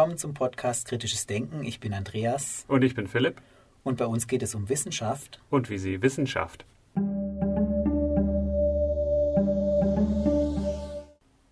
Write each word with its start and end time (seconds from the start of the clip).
Willkommen 0.00 0.16
zum 0.16 0.32
Podcast 0.32 0.88
Kritisches 0.88 1.26
Denken. 1.26 1.62
Ich 1.62 1.78
bin 1.78 1.92
Andreas. 1.92 2.64
Und 2.68 2.84
ich 2.84 2.94
bin 2.94 3.06
Philipp. 3.06 3.42
Und 3.84 3.98
bei 3.98 4.06
uns 4.06 4.26
geht 4.26 4.42
es 4.42 4.54
um 4.54 4.70
Wissenschaft. 4.70 5.42
Und 5.50 5.68
wie 5.68 5.76
sie 5.76 6.00
Wissenschaft. 6.00 6.64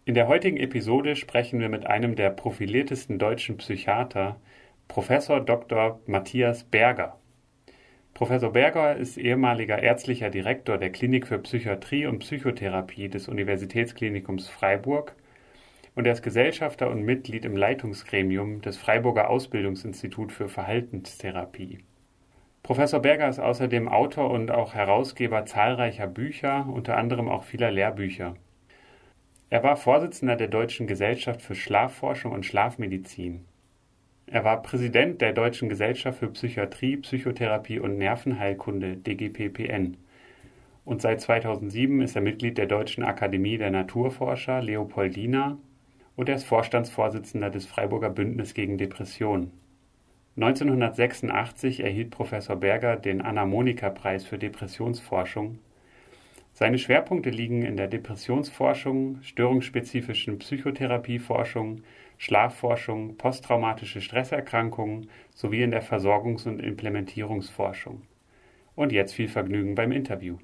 In 0.06 0.14
der 0.14 0.28
heutigen 0.28 0.56
Episode 0.56 1.14
sprechen 1.14 1.60
wir 1.60 1.68
mit 1.68 1.84
einem 1.86 2.16
der 2.16 2.30
profiliertesten 2.30 3.18
deutschen 3.18 3.58
Psychiater, 3.58 4.40
Professor 4.88 5.40
Dr. 5.42 6.00
Matthias 6.06 6.64
Berger. 6.64 7.18
Professor 8.14 8.50
Berger 8.50 8.96
ist 8.96 9.18
ehemaliger 9.18 9.78
ärztlicher 9.82 10.30
Direktor 10.30 10.78
der 10.78 10.90
Klinik 10.90 11.26
für 11.26 11.38
Psychiatrie 11.38 12.06
und 12.06 12.20
Psychotherapie 12.20 13.10
des 13.10 13.28
Universitätsklinikums 13.28 14.48
Freiburg 14.48 15.14
und 15.98 16.06
er 16.06 16.12
ist 16.12 16.22
Gesellschafter 16.22 16.88
und 16.90 17.02
Mitglied 17.02 17.44
im 17.44 17.56
Leitungsgremium 17.56 18.60
des 18.60 18.76
Freiburger 18.76 19.28
Ausbildungsinstitut 19.28 20.30
für 20.30 20.48
Verhaltenstherapie. 20.48 21.80
Professor 22.62 23.00
Berger 23.00 23.28
ist 23.28 23.40
außerdem 23.40 23.88
Autor 23.88 24.30
und 24.30 24.52
auch 24.52 24.74
Herausgeber 24.74 25.44
zahlreicher 25.44 26.06
Bücher, 26.06 26.68
unter 26.72 26.96
anderem 26.96 27.28
auch 27.28 27.42
vieler 27.42 27.72
Lehrbücher. 27.72 28.36
Er 29.50 29.64
war 29.64 29.76
Vorsitzender 29.76 30.36
der 30.36 30.46
Deutschen 30.46 30.86
Gesellschaft 30.86 31.42
für 31.42 31.56
Schlafforschung 31.56 32.30
und 32.30 32.46
Schlafmedizin. 32.46 33.44
Er 34.28 34.44
war 34.44 34.62
Präsident 34.62 35.20
der 35.20 35.32
Deutschen 35.32 35.68
Gesellschaft 35.68 36.20
für 36.20 36.28
Psychiatrie, 36.28 36.98
Psychotherapie 36.98 37.80
und 37.80 37.98
Nervenheilkunde 37.98 38.98
DGPPN. 38.98 39.96
Und 40.84 41.02
seit 41.02 41.20
2007 41.20 42.02
ist 42.02 42.14
er 42.14 42.22
Mitglied 42.22 42.56
der 42.56 42.66
Deutschen 42.66 43.02
Akademie 43.02 43.58
der 43.58 43.72
Naturforscher 43.72 44.62
Leopoldina 44.62 45.58
und 46.18 46.28
er 46.28 46.34
ist 46.34 46.46
Vorstandsvorsitzender 46.46 47.48
des 47.48 47.64
Freiburger 47.64 48.10
Bündnis 48.10 48.52
gegen 48.52 48.76
Depressionen. 48.76 49.52
1986 50.34 51.78
erhielt 51.78 52.10
Professor 52.10 52.56
Berger 52.56 52.96
den 52.96 53.22
Anna-Monika-Preis 53.22 54.24
für 54.24 54.36
Depressionsforschung. 54.36 55.60
Seine 56.52 56.78
Schwerpunkte 56.78 57.30
liegen 57.30 57.62
in 57.62 57.76
der 57.76 57.86
Depressionsforschung, 57.86 59.22
störungsspezifischen 59.22 60.40
Psychotherapieforschung, 60.40 61.82
Schlafforschung, 62.16 63.16
posttraumatische 63.16 64.00
Stresserkrankungen 64.00 65.08
sowie 65.36 65.62
in 65.62 65.70
der 65.70 65.84
Versorgungs- 65.84 66.48
und 66.48 66.58
Implementierungsforschung. 66.58 68.02
Und 68.74 68.90
jetzt 68.90 69.14
viel 69.14 69.28
Vergnügen 69.28 69.76
beim 69.76 69.92
Interview. 69.92 70.38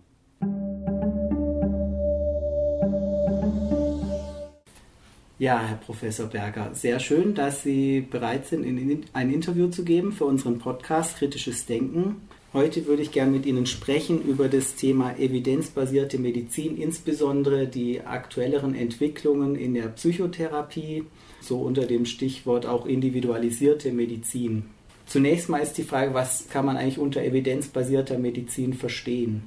Ja, 5.45 5.61
Herr 5.61 5.77
Professor 5.77 6.27
Berger, 6.27 6.70
sehr 6.73 6.98
schön, 7.00 7.34
dass 7.34 7.62
Sie 7.62 8.00
bereit 8.00 8.47
sind, 8.47 8.64
ein 9.12 9.31
Interview 9.31 9.69
zu 9.69 9.84
geben 9.84 10.12
für 10.12 10.25
unseren 10.25 10.59
Podcast 10.59 11.19
Kritisches 11.19 11.67
Denken. 11.67 12.17
Heute 12.55 12.87
würde 12.87 13.03
ich 13.03 13.12
gerne 13.12 13.33
mit 13.33 13.45
Ihnen 13.45 13.67
sprechen 13.67 14.22
über 14.22 14.48
das 14.48 14.75
Thema 14.75 15.19
evidenzbasierte 15.19 16.19
Medizin, 16.19 16.78
insbesondere 16.78 17.67
die 17.67 18.00
aktuelleren 18.00 18.75
Entwicklungen 18.75 19.55
in 19.55 19.75
der 19.75 19.89
Psychotherapie, 19.89 21.05
so 21.42 21.59
unter 21.59 21.84
dem 21.84 22.06
Stichwort 22.06 22.65
auch 22.65 22.87
individualisierte 22.87 23.93
Medizin. 23.93 24.65
Zunächst 25.05 25.50
mal 25.50 25.59
ist 25.59 25.75
die 25.75 25.82
Frage, 25.82 26.15
was 26.15 26.49
kann 26.49 26.65
man 26.65 26.78
eigentlich 26.78 26.99
unter 26.99 27.22
evidenzbasierter 27.22 28.19
Medizin 28.19 28.72
verstehen? 28.72 29.43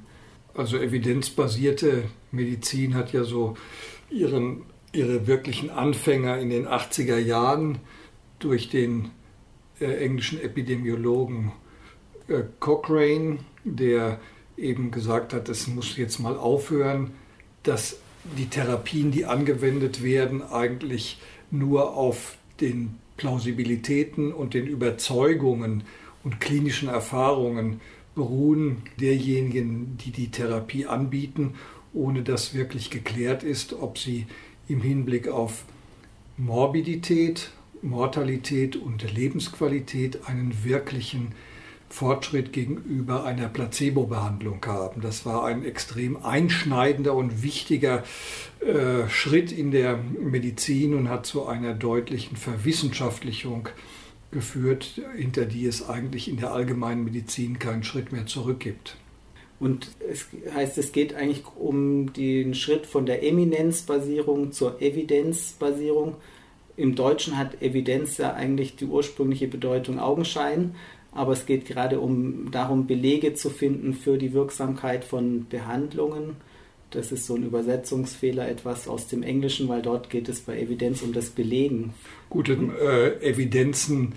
Also 0.54 0.78
evidenzbasierte 0.78 2.04
Medizin 2.30 2.94
hat 2.94 3.12
ja 3.12 3.24
so 3.24 3.56
ihren 4.10 4.62
ihre 4.92 5.26
wirklichen 5.26 5.70
Anfänger 5.70 6.38
in 6.38 6.50
den 6.50 6.66
80er 6.66 7.18
Jahren 7.18 7.78
durch 8.38 8.70
den 8.70 9.10
äh, 9.80 10.04
englischen 10.04 10.40
Epidemiologen 10.40 11.52
äh, 12.28 12.42
Cochrane, 12.60 13.38
der 13.64 14.20
eben 14.56 14.90
gesagt 14.90 15.32
hat, 15.32 15.48
es 15.48 15.66
muss 15.66 15.96
jetzt 15.96 16.18
mal 16.18 16.36
aufhören, 16.36 17.12
dass 17.62 17.98
die 18.36 18.46
Therapien, 18.46 19.10
die 19.10 19.24
angewendet 19.24 20.02
werden, 20.02 20.42
eigentlich 20.42 21.20
nur 21.50 21.94
auf 21.96 22.36
den 22.60 22.98
Plausibilitäten 23.16 24.32
und 24.32 24.54
den 24.54 24.66
Überzeugungen 24.66 25.84
und 26.24 26.40
klinischen 26.40 26.88
Erfahrungen 26.88 27.80
beruhen 28.14 28.82
derjenigen, 29.00 29.96
die 29.98 30.10
die 30.10 30.30
Therapie 30.30 30.86
anbieten, 30.86 31.54
ohne 31.94 32.22
dass 32.22 32.54
wirklich 32.54 32.90
geklärt 32.90 33.42
ist, 33.42 33.72
ob 33.72 33.98
sie 33.98 34.26
im 34.68 34.80
Hinblick 34.80 35.28
auf 35.28 35.64
Morbidität, 36.36 37.50
Mortalität 37.82 38.76
und 38.76 39.12
Lebensqualität 39.14 40.28
einen 40.28 40.64
wirklichen 40.64 41.32
Fortschritt 41.90 42.52
gegenüber 42.52 43.24
einer 43.24 43.48
Placebo-Behandlung 43.48 44.64
haben. 44.66 45.00
Das 45.00 45.24
war 45.24 45.46
ein 45.46 45.64
extrem 45.64 46.22
einschneidender 46.22 47.14
und 47.14 47.42
wichtiger 47.42 48.04
äh, 48.60 49.08
Schritt 49.08 49.52
in 49.52 49.70
der 49.70 49.96
Medizin 49.96 50.94
und 50.94 51.08
hat 51.08 51.24
zu 51.24 51.46
einer 51.46 51.74
deutlichen 51.74 52.36
Verwissenschaftlichung 52.36 53.70
geführt, 54.30 55.00
hinter 55.16 55.46
die 55.46 55.64
es 55.64 55.88
eigentlich 55.88 56.28
in 56.28 56.36
der 56.36 56.52
allgemeinen 56.52 57.04
Medizin 57.04 57.58
keinen 57.58 57.82
Schritt 57.82 58.12
mehr 58.12 58.26
zurück 58.26 58.60
gibt. 58.60 58.96
Und 59.60 59.88
es 60.08 60.26
heißt, 60.54 60.78
es 60.78 60.92
geht 60.92 61.14
eigentlich 61.14 61.42
um 61.56 62.12
den 62.12 62.54
Schritt 62.54 62.86
von 62.86 63.06
der 63.06 63.24
Eminenzbasierung 63.24 64.52
zur 64.52 64.80
Evidenzbasierung. 64.80 66.14
Im 66.76 66.94
Deutschen 66.94 67.36
hat 67.36 67.60
Evidenz 67.60 68.18
ja 68.18 68.34
eigentlich 68.34 68.76
die 68.76 68.84
ursprüngliche 68.84 69.48
Bedeutung 69.48 69.98
Augenschein, 69.98 70.76
aber 71.10 71.32
es 71.32 71.44
geht 71.44 71.66
gerade 71.66 71.98
um 71.98 72.52
darum, 72.52 72.86
Belege 72.86 73.34
zu 73.34 73.50
finden 73.50 73.94
für 73.94 74.16
die 74.16 74.32
Wirksamkeit 74.32 75.04
von 75.04 75.48
Behandlungen. 75.48 76.36
Das 76.90 77.10
ist 77.10 77.26
so 77.26 77.34
ein 77.34 77.42
Übersetzungsfehler 77.42 78.48
etwas 78.48 78.86
aus 78.86 79.08
dem 79.08 79.22
Englischen, 79.22 79.68
weil 79.68 79.82
dort 79.82 80.08
geht 80.08 80.28
es 80.28 80.40
bei 80.40 80.58
Evidenz 80.58 81.02
um 81.02 81.12
das 81.12 81.30
Belegen. 81.30 81.92
Gute 82.30 82.52
äh, 82.52 83.28
Evidenzen 83.28 84.14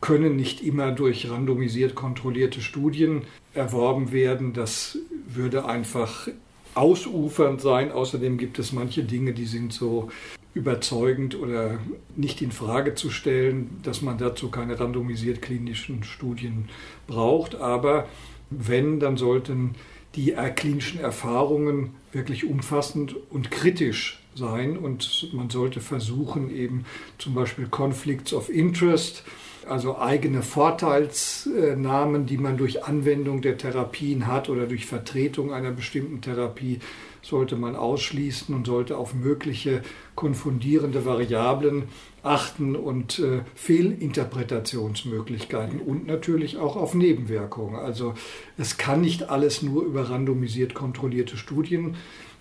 können 0.00 0.36
nicht 0.36 0.62
immer 0.62 0.92
durch 0.92 1.30
randomisiert 1.30 1.94
kontrollierte 1.94 2.60
Studien 2.60 3.22
erworben 3.54 4.12
werden. 4.12 4.52
Das 4.52 4.98
würde 5.26 5.66
einfach 5.66 6.28
ausufernd 6.74 7.60
sein. 7.60 7.92
Außerdem 7.92 8.38
gibt 8.38 8.58
es 8.58 8.72
manche 8.72 9.04
Dinge, 9.04 9.32
die 9.32 9.44
sind 9.44 9.72
so 9.72 10.08
überzeugend 10.54 11.38
oder 11.38 11.78
nicht 12.16 12.42
in 12.42 12.50
Frage 12.50 12.94
zu 12.94 13.10
stellen, 13.10 13.78
dass 13.82 14.02
man 14.02 14.18
dazu 14.18 14.50
keine 14.50 14.78
randomisiert 14.80 15.42
klinischen 15.42 16.02
Studien 16.02 16.68
braucht. 17.06 17.56
Aber 17.56 18.08
wenn, 18.50 19.00
dann 19.00 19.16
sollten 19.16 19.74
die 20.16 20.34
klinischen 20.56 20.98
Erfahrungen 20.98 21.94
wirklich 22.12 22.44
umfassend 22.44 23.14
und 23.30 23.50
kritisch 23.50 24.20
sein 24.34 24.76
und 24.76 25.32
man 25.32 25.50
sollte 25.50 25.80
versuchen, 25.80 26.50
eben 26.50 26.84
zum 27.18 27.34
Beispiel 27.34 27.66
Conflicts 27.66 28.32
of 28.32 28.48
Interest, 28.48 29.24
also 29.70 29.98
eigene 29.98 30.42
Vorteilsnamen, 30.42 32.26
die 32.26 32.38
man 32.38 32.56
durch 32.56 32.82
Anwendung 32.84 33.40
der 33.40 33.56
Therapien 33.56 34.26
hat 34.26 34.48
oder 34.48 34.66
durch 34.66 34.86
Vertretung 34.86 35.52
einer 35.52 35.70
bestimmten 35.70 36.20
Therapie, 36.20 36.80
sollte 37.22 37.54
man 37.54 37.76
ausschließen 37.76 38.52
und 38.54 38.66
sollte 38.66 38.96
auf 38.96 39.14
mögliche 39.14 39.82
konfundierende 40.16 41.04
Variablen 41.04 41.84
achten 42.22 42.74
und 42.74 43.20
äh, 43.20 43.42
Fehlinterpretationsmöglichkeiten 43.54 45.80
und 45.80 46.06
natürlich 46.06 46.58
auch 46.58 46.76
auf 46.76 46.94
Nebenwirkungen. 46.94 47.76
Also 47.76 48.14
es 48.58 48.76
kann 48.76 49.02
nicht 49.02 49.30
alles 49.30 49.62
nur 49.62 49.84
über 49.84 50.10
randomisiert 50.10 50.74
kontrollierte 50.74 51.36
Studien 51.36 51.94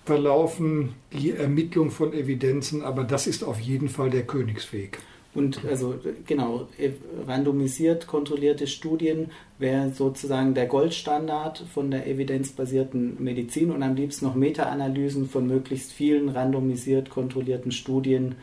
verlaufen, 0.06 0.96
die 1.14 1.30
Ermittlung 1.32 1.92
von 1.92 2.14
Evidenzen, 2.14 2.82
aber 2.82 3.04
das 3.04 3.28
ist 3.28 3.44
auf 3.44 3.60
jeden 3.60 3.90
Fall 3.90 4.10
der 4.10 4.26
Königsweg. 4.26 4.98
Und 5.40 5.64
also 5.64 5.96
genau, 6.28 6.68
randomisiert 7.26 8.08
kontrollierte 8.08 8.68
Studien 8.68 9.32
wäre 9.58 9.94
sozusagen 9.94 10.54
der 10.54 10.66
Goldstandard 10.66 11.60
von 11.74 11.92
der 11.92 12.08
evidenzbasierten 12.08 13.24
Medizin 13.24 13.72
und 13.72 13.82
am 13.82 13.96
liebsten 13.96 14.26
noch 14.26 14.36
Meta-Analysen 14.36 15.30
von 15.30 15.48
möglichst 15.48 15.94
vielen 15.94 16.28
randomisiert 16.28 17.10
kontrollierten 17.10 17.72
Studien 17.72 18.36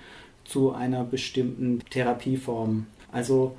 zu 0.46 0.72
einer 0.72 1.04
bestimmten 1.04 1.80
Therapieform. 1.90 2.86
Also 3.12 3.54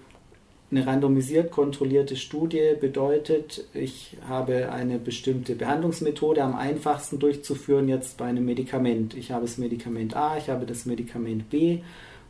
eine 0.71 0.87
randomisiert 0.87 1.51
kontrollierte 1.51 2.15
Studie 2.15 2.71
bedeutet, 2.81 3.67
ich 3.75 4.17
habe 4.27 4.71
eine 4.71 4.97
bestimmte 4.97 5.53
Behandlungsmethode 5.53 6.41
am 6.41 6.55
einfachsten 6.55 7.19
durchzuführen 7.19 7.87
jetzt 7.87 8.17
bei 8.17 8.25
einem 8.25 8.45
Medikament. 8.45 9.13
Ich 9.13 9.29
habe 9.29 9.43
das 9.43 9.59
Medikament 9.59 10.15
A, 10.15 10.39
ich 10.39 10.49
habe 10.49 10.65
das 10.65 10.87
Medikament 10.87 11.51
B 11.51 11.81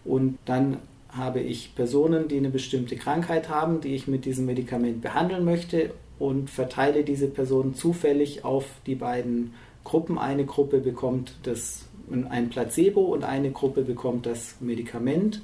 und 0.04 0.38
dann 0.46 0.80
habe 1.18 1.40
ich 1.40 1.76
Personen, 1.76 2.28
die 2.28 2.38
eine 2.38 2.50
bestimmte 2.50 2.96
Krankheit 2.96 3.50
haben, 3.50 3.82
die 3.82 3.96
ich 3.96 4.08
mit 4.08 4.26
diesem 4.26 4.46
Medikament 4.46 5.02
behandeln 5.02 5.44
möchte 5.46 5.92
und 6.20 6.50
verteile 6.50 7.04
diese 7.04 7.28
Personen 7.28 7.76
zufällig 7.76 8.44
auf 8.46 8.66
die 8.86 8.96
beiden 8.96 9.54
Gruppen. 9.84 10.18
Eine 10.18 10.46
Gruppe 10.46 10.80
bekommt 10.80 11.34
das, 11.44 11.86
ein 12.10 12.50
Placebo 12.50 13.02
und 13.02 13.24
eine 13.24 13.52
Gruppe 13.52 13.84
bekommt 13.84 14.26
das 14.26 14.56
Medikament. 14.60 15.42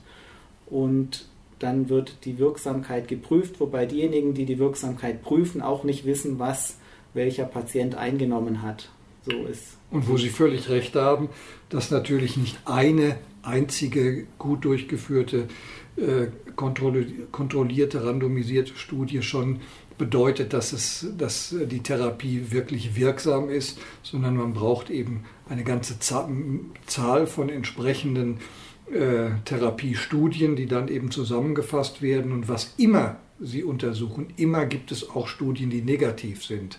Und 0.68 1.26
dann 1.60 1.90
wird 1.90 2.26
die 2.26 2.40
Wirksamkeit 2.40 3.08
geprüft, 3.08 3.60
wobei 3.60 3.86
diejenigen, 3.86 4.34
die 4.34 4.46
die 4.46 4.60
Wirksamkeit 4.60 5.22
prüfen, 5.22 5.62
auch 5.62 5.84
nicht 5.84 6.06
wissen, 6.06 6.40
was 6.40 6.78
welcher 7.14 7.46
Patient 7.46 7.96
eingenommen 7.96 8.62
hat. 8.62 8.90
So 9.26 9.46
ist. 9.46 9.78
Und 9.92 10.10
wo 10.10 10.18
Sie 10.18 10.30
völlig 10.30 10.70
recht 10.70 10.96
haben, 10.96 11.30
dass 11.70 11.92
natürlich 11.92 12.36
nicht 12.36 12.58
eine 12.66 13.16
einzige 13.44 14.26
gut 14.38 14.66
durchgeführte, 14.66 15.48
äh, 15.96 16.28
kontrollierte, 16.56 18.06
randomisierte 18.06 18.76
Studie 18.76 19.22
schon 19.22 19.60
bedeutet, 19.98 20.54
dass, 20.54 20.74
es, 20.74 21.08
dass 21.18 21.56
die 21.66 21.82
Therapie 21.82 22.48
wirklich 22.50 22.96
wirksam 22.96 23.50
ist, 23.50 23.80
sondern 24.02 24.36
man 24.36 24.54
braucht 24.54 24.90
eben 24.90 25.24
eine 25.48 25.64
ganze 25.64 26.00
Zahl 26.00 27.28
von 27.28 27.50
entsprechenden 27.50 28.40
äh, 28.92 29.32
Therapiestudien, 29.46 30.56
die 30.56 30.66
dann 30.66 30.88
eben 30.88 31.12
zusammengefasst 31.12 32.02
werden. 32.02 32.32
Und 32.32 32.48
was 32.50 32.74
immer 32.78 33.18
sie 33.40 33.64
untersuchen, 33.64 34.28
immer 34.38 34.66
gibt 34.66 34.92
es 34.92 35.10
auch 35.10 35.28
Studien, 35.28 35.70
die 35.70 35.82
negativ 35.82 36.46
sind. 36.46 36.78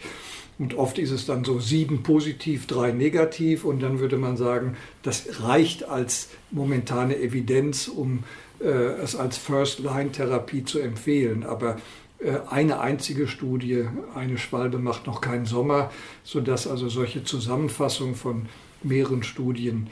Und 0.58 0.74
oft 0.74 0.98
ist 0.98 1.10
es 1.10 1.26
dann 1.26 1.44
so 1.44 1.58
sieben 1.58 2.02
positiv, 2.02 2.66
drei 2.66 2.92
negativ. 2.92 3.64
Und 3.64 3.82
dann 3.82 3.98
würde 3.98 4.16
man 4.16 4.36
sagen, 4.36 4.76
das 5.02 5.42
reicht 5.42 5.88
als 5.88 6.28
momentane 6.50 7.18
Evidenz, 7.18 7.88
um 7.88 8.24
äh, 8.60 8.66
es 8.66 9.16
als 9.16 9.36
First-Line-Therapie 9.38 10.64
zu 10.64 10.78
empfehlen. 10.78 11.44
Aber 11.44 11.76
äh, 12.18 12.38
eine 12.48 12.80
einzige 12.80 13.26
Studie, 13.26 13.86
eine 14.14 14.38
Schwalbe 14.38 14.78
macht 14.78 15.06
noch 15.06 15.20
keinen 15.20 15.46
Sommer, 15.46 15.90
sodass 16.22 16.66
also 16.66 16.88
solche 16.88 17.24
Zusammenfassungen 17.24 18.14
von 18.14 18.46
mehreren 18.82 19.22
Studien 19.22 19.88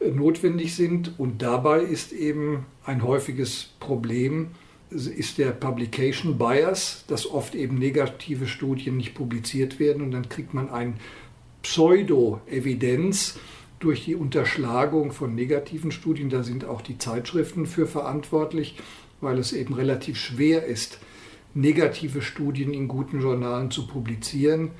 notwendig 0.00 0.74
sind. 0.74 1.18
Und 1.18 1.42
dabei 1.42 1.80
ist 1.80 2.12
eben 2.12 2.66
ein 2.84 3.02
häufiges 3.02 3.70
Problem, 3.80 4.48
ist 4.90 5.38
der 5.38 5.50
Publication 5.50 6.38
Bias, 6.38 7.04
dass 7.08 7.28
oft 7.28 7.54
eben 7.54 7.78
negative 7.78 8.46
Studien 8.46 8.96
nicht 8.96 9.14
publiziert 9.14 9.80
werden 9.80 10.02
und 10.02 10.12
dann 10.12 10.28
kriegt 10.28 10.54
man 10.54 10.70
ein 10.70 10.94
Pseudo-Evidenz 11.62 13.38
durch 13.80 14.04
die 14.04 14.14
Unterschlagung 14.14 15.10
von 15.10 15.34
negativen 15.34 15.90
Studien. 15.90 16.30
Da 16.30 16.44
sind 16.44 16.64
auch 16.64 16.80
die 16.80 16.98
Zeitschriften 16.98 17.66
für 17.66 17.86
verantwortlich, 17.86 18.76
weil 19.20 19.38
es 19.38 19.52
eben 19.52 19.74
relativ 19.74 20.16
schwer 20.16 20.64
ist, 20.64 21.00
negative 21.54 22.22
Studien 22.22 22.72
in 22.72 22.86
guten 22.86 23.20
Journalen 23.20 23.70
zu 23.70 23.86
publizieren, 23.86 24.70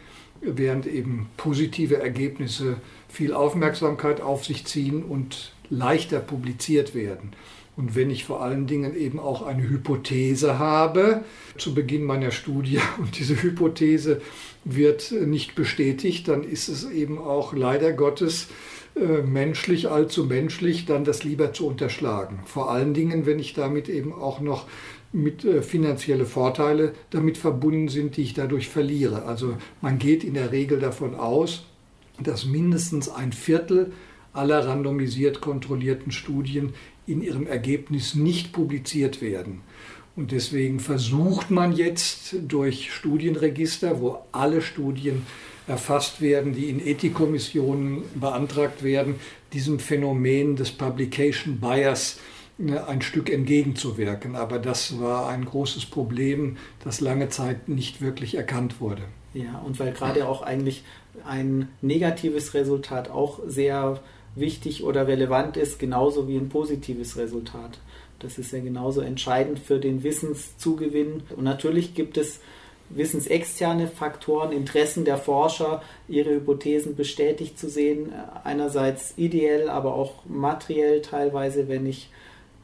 während 0.40 0.86
eben 0.86 1.28
positive 1.36 1.96
Ergebnisse 1.96 2.76
viel 3.16 3.32
Aufmerksamkeit 3.32 4.20
auf 4.20 4.44
sich 4.44 4.66
ziehen 4.66 5.02
und 5.02 5.52
leichter 5.70 6.20
publiziert 6.20 6.94
werden. 6.94 7.32
Und 7.74 7.94
wenn 7.94 8.10
ich 8.10 8.24
vor 8.24 8.42
allen 8.42 8.66
Dingen 8.66 8.94
eben 8.94 9.18
auch 9.18 9.42
eine 9.42 9.68
Hypothese 9.68 10.58
habe 10.58 11.24
zu 11.56 11.74
Beginn 11.74 12.04
meiner 12.04 12.30
Studie 12.30 12.78
und 12.98 13.18
diese 13.18 13.42
Hypothese 13.42 14.20
wird 14.64 15.12
nicht 15.12 15.54
bestätigt, 15.54 16.28
dann 16.28 16.44
ist 16.44 16.68
es 16.68 16.90
eben 16.90 17.18
auch 17.18 17.54
leider 17.54 17.94
Gottes 17.94 18.48
äh, 18.96 19.22
menschlich, 19.22 19.88
allzu 19.88 20.24
menschlich, 20.24 20.84
dann 20.84 21.04
das 21.04 21.24
lieber 21.24 21.54
zu 21.54 21.66
unterschlagen. 21.66 22.40
Vor 22.44 22.70
allen 22.70 22.92
Dingen, 22.92 23.24
wenn 23.24 23.38
ich 23.38 23.54
damit 23.54 23.88
eben 23.88 24.12
auch 24.12 24.40
noch 24.40 24.66
mit 25.12 25.42
äh, 25.44 25.62
finanzielle 25.62 26.26
Vorteile 26.26 26.92
damit 27.10 27.38
verbunden 27.38 27.88
sind, 27.88 28.18
die 28.18 28.22
ich 28.22 28.34
dadurch 28.34 28.68
verliere. 28.68 29.24
Also 29.24 29.54
man 29.80 29.98
geht 29.98 30.22
in 30.22 30.34
der 30.34 30.52
Regel 30.52 30.80
davon 30.80 31.14
aus, 31.14 31.64
dass 32.22 32.44
mindestens 32.44 33.08
ein 33.08 33.32
Viertel 33.32 33.92
aller 34.32 34.66
randomisiert 34.66 35.40
kontrollierten 35.40 36.12
Studien 36.12 36.74
in 37.06 37.22
ihrem 37.22 37.46
Ergebnis 37.46 38.14
nicht 38.14 38.52
publiziert 38.52 39.20
werden. 39.20 39.62
Und 40.14 40.32
deswegen 40.32 40.80
versucht 40.80 41.50
man 41.50 41.72
jetzt 41.72 42.36
durch 42.48 42.92
Studienregister, 42.92 44.00
wo 44.00 44.18
alle 44.32 44.62
Studien 44.62 45.26
erfasst 45.66 46.20
werden, 46.20 46.54
die 46.54 46.70
in 46.70 46.84
Ethikkommissionen 46.84 48.02
beantragt 48.14 48.82
werden, 48.82 49.16
diesem 49.52 49.78
Phänomen 49.78 50.56
des 50.56 50.72
Publication 50.72 51.60
Bias 51.60 52.18
ne, 52.56 52.86
ein 52.86 53.02
Stück 53.02 53.30
entgegenzuwirken. 53.30 54.36
Aber 54.36 54.58
das 54.58 55.00
war 55.00 55.28
ein 55.28 55.44
großes 55.44 55.86
Problem, 55.86 56.56
das 56.82 57.00
lange 57.00 57.28
Zeit 57.28 57.68
nicht 57.68 58.00
wirklich 58.00 58.36
erkannt 58.36 58.80
wurde. 58.80 59.02
Ja, 59.34 59.58
und 59.58 59.78
weil 59.78 59.92
gerade 59.92 60.26
auch 60.26 60.40
eigentlich 60.40 60.82
ein 61.24 61.68
negatives 61.80 62.54
Resultat 62.54 63.10
auch 63.10 63.40
sehr 63.46 64.00
wichtig 64.34 64.84
oder 64.84 65.06
relevant 65.06 65.56
ist, 65.56 65.78
genauso 65.78 66.28
wie 66.28 66.36
ein 66.36 66.48
positives 66.48 67.16
Resultat. 67.16 67.78
Das 68.18 68.38
ist 68.38 68.52
ja 68.52 68.60
genauso 68.60 69.00
entscheidend 69.00 69.58
für 69.58 69.78
den 69.78 70.02
Wissenszugewinn. 70.02 71.22
Und 71.36 71.44
natürlich 71.44 71.94
gibt 71.94 72.16
es 72.16 72.40
wissensexterne 72.88 73.88
Faktoren, 73.88 74.52
Interessen 74.52 75.04
der 75.04 75.18
Forscher, 75.18 75.82
ihre 76.08 76.30
Hypothesen 76.30 76.96
bestätigt 76.96 77.58
zu 77.58 77.68
sehen. 77.68 78.12
Einerseits 78.44 79.14
ideell, 79.16 79.68
aber 79.68 79.94
auch 79.94 80.24
materiell 80.26 81.02
teilweise, 81.02 81.68
wenn 81.68 81.86
ich 81.86 82.10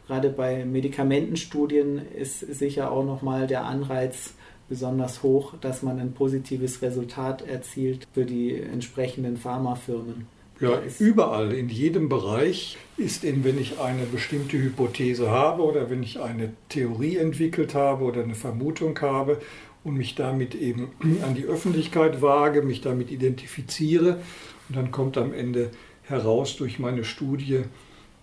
gerade 0.07 0.31
bei 0.31 0.65
Medikamentenstudien 0.65 2.03
ist 2.17 2.41
sicher 2.41 2.91
auch 2.91 3.05
nochmal 3.05 3.47
der 3.47 3.65
Anreiz 3.65 4.35
besonders 4.73 5.23
hoch, 5.23 5.53
dass 5.61 5.83
man 5.83 6.01
ein 6.01 6.15
positives 6.15 6.81
Resultat 6.81 7.47
erzielt 7.47 8.09
für 8.15 8.25
die 8.25 8.59
entsprechenden 8.59 9.37
Pharmafirmen. 9.37 10.27
Ja, 10.61 10.81
überall, 10.99 11.53
in 11.53 11.69
jedem 11.69 12.09
Bereich 12.09 12.79
ist 12.97 13.23
eben, 13.23 13.45
wenn 13.45 13.59
ich 13.59 13.81
eine 13.81 14.07
bestimmte 14.07 14.57
Hypothese 14.57 15.31
habe 15.31 15.63
oder 15.63 15.91
wenn 15.91 16.03
ich 16.03 16.21
eine 16.21 16.55
Theorie 16.71 17.19
entwickelt 17.19 17.75
habe 17.75 18.05
oder 18.05 18.23
eine 18.23 18.35
Vermutung 18.35 18.99
habe 19.03 19.43
und 19.85 19.99
mich 19.99 20.15
damit 20.15 20.55
eben 20.55 20.93
an 21.23 21.35
die 21.35 21.45
Öffentlichkeit 21.45 22.23
wage, 22.23 22.63
mich 22.63 22.81
damit 22.81 23.11
identifiziere 23.11 24.23
und 24.71 24.77
dann 24.79 24.91
kommt 24.91 25.19
am 25.19 25.35
Ende 25.35 25.69
heraus 26.05 26.57
durch 26.57 26.79
meine 26.79 27.05
Studie, 27.05 27.65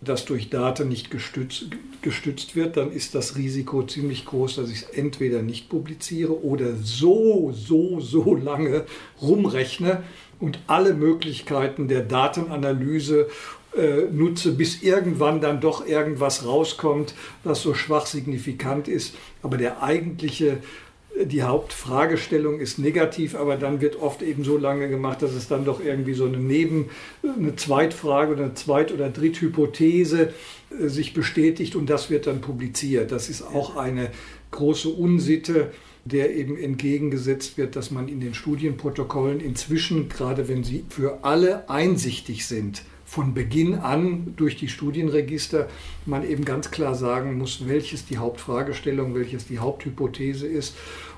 dass 0.01 0.25
durch 0.25 0.49
Daten 0.49 0.87
nicht 0.87 1.11
gestützt, 1.11 1.65
gestützt 2.01 2.55
wird, 2.55 2.77
dann 2.77 2.91
ist 2.91 3.15
das 3.15 3.35
Risiko 3.35 3.83
ziemlich 3.83 4.25
groß, 4.25 4.55
dass 4.55 4.69
ich 4.69 4.77
es 4.77 4.83
entweder 4.83 5.41
nicht 5.41 5.69
publiziere 5.69 6.43
oder 6.43 6.75
so, 6.81 7.51
so, 7.53 7.99
so 7.99 8.35
lange 8.35 8.85
rumrechne, 9.21 10.03
und 10.39 10.59
alle 10.67 10.93
Möglichkeiten 10.93 11.87
der 11.87 12.01
Datenanalyse 12.01 13.27
äh, 13.77 14.03
nutze, 14.11 14.53
bis 14.53 14.81
irgendwann 14.81 15.41
dann 15.41 15.61
doch 15.61 15.85
irgendwas 15.85 16.45
rauskommt, 16.45 17.13
was 17.43 17.61
so 17.61 17.73
schwach 17.73 18.05
signifikant 18.05 18.87
ist. 18.87 19.15
Aber 19.43 19.57
der 19.57 19.83
eigentliche, 19.83 20.57
die 21.25 21.43
Hauptfragestellung 21.43 22.59
ist 22.59 22.79
negativ, 22.79 23.35
aber 23.35 23.57
dann 23.57 23.81
wird 23.81 24.01
oft 24.01 24.21
eben 24.21 24.43
so 24.43 24.57
lange 24.57 24.89
gemacht, 24.89 25.21
dass 25.21 25.33
es 25.33 25.47
dann 25.47 25.65
doch 25.65 25.83
irgendwie 25.83 26.13
so 26.13 26.25
eine 26.25 26.37
Neben-, 26.37 26.89
eine 27.23 27.55
Zweitfrage 27.55 28.33
oder 28.33 28.45
eine 28.45 28.53
Zweit- 28.53 28.93
oder 28.93 29.09
Dritthypothese 29.09 30.33
äh, 30.79 30.87
sich 30.87 31.13
bestätigt 31.13 31.75
und 31.75 31.89
das 31.89 32.09
wird 32.09 32.27
dann 32.27 32.41
publiziert. 32.41 33.11
Das 33.11 33.29
ist 33.29 33.41
auch 33.41 33.75
eine 33.75 34.11
große 34.51 34.89
Unsitte 34.89 35.71
der 36.05 36.35
eben 36.35 36.57
entgegengesetzt 36.57 37.57
wird, 37.57 37.75
dass 37.75 37.91
man 37.91 38.07
in 38.07 38.19
den 38.19 38.33
Studienprotokollen 38.33 39.39
inzwischen, 39.39 40.09
gerade 40.09 40.47
wenn 40.47 40.63
sie 40.63 40.85
für 40.89 41.23
alle 41.23 41.69
einsichtig 41.69 42.47
sind, 42.47 42.83
von 43.09 43.33
Beginn 43.33 43.73
an 43.73 44.35
durch 44.37 44.55
die 44.55 44.67
Studienregister 44.67 45.67
man 46.05 46.29
eben 46.29 46.45
ganz 46.45 46.69
klar 46.69 46.93
sagen 46.93 47.39
muss, 47.39 47.67
welches 47.67 48.05
die 48.05 48.19
Hauptfragestellung, 48.19 49.15
welches 49.15 49.47
die 49.47 49.57
Haupthypothese 49.57 50.45
ist 50.45 50.75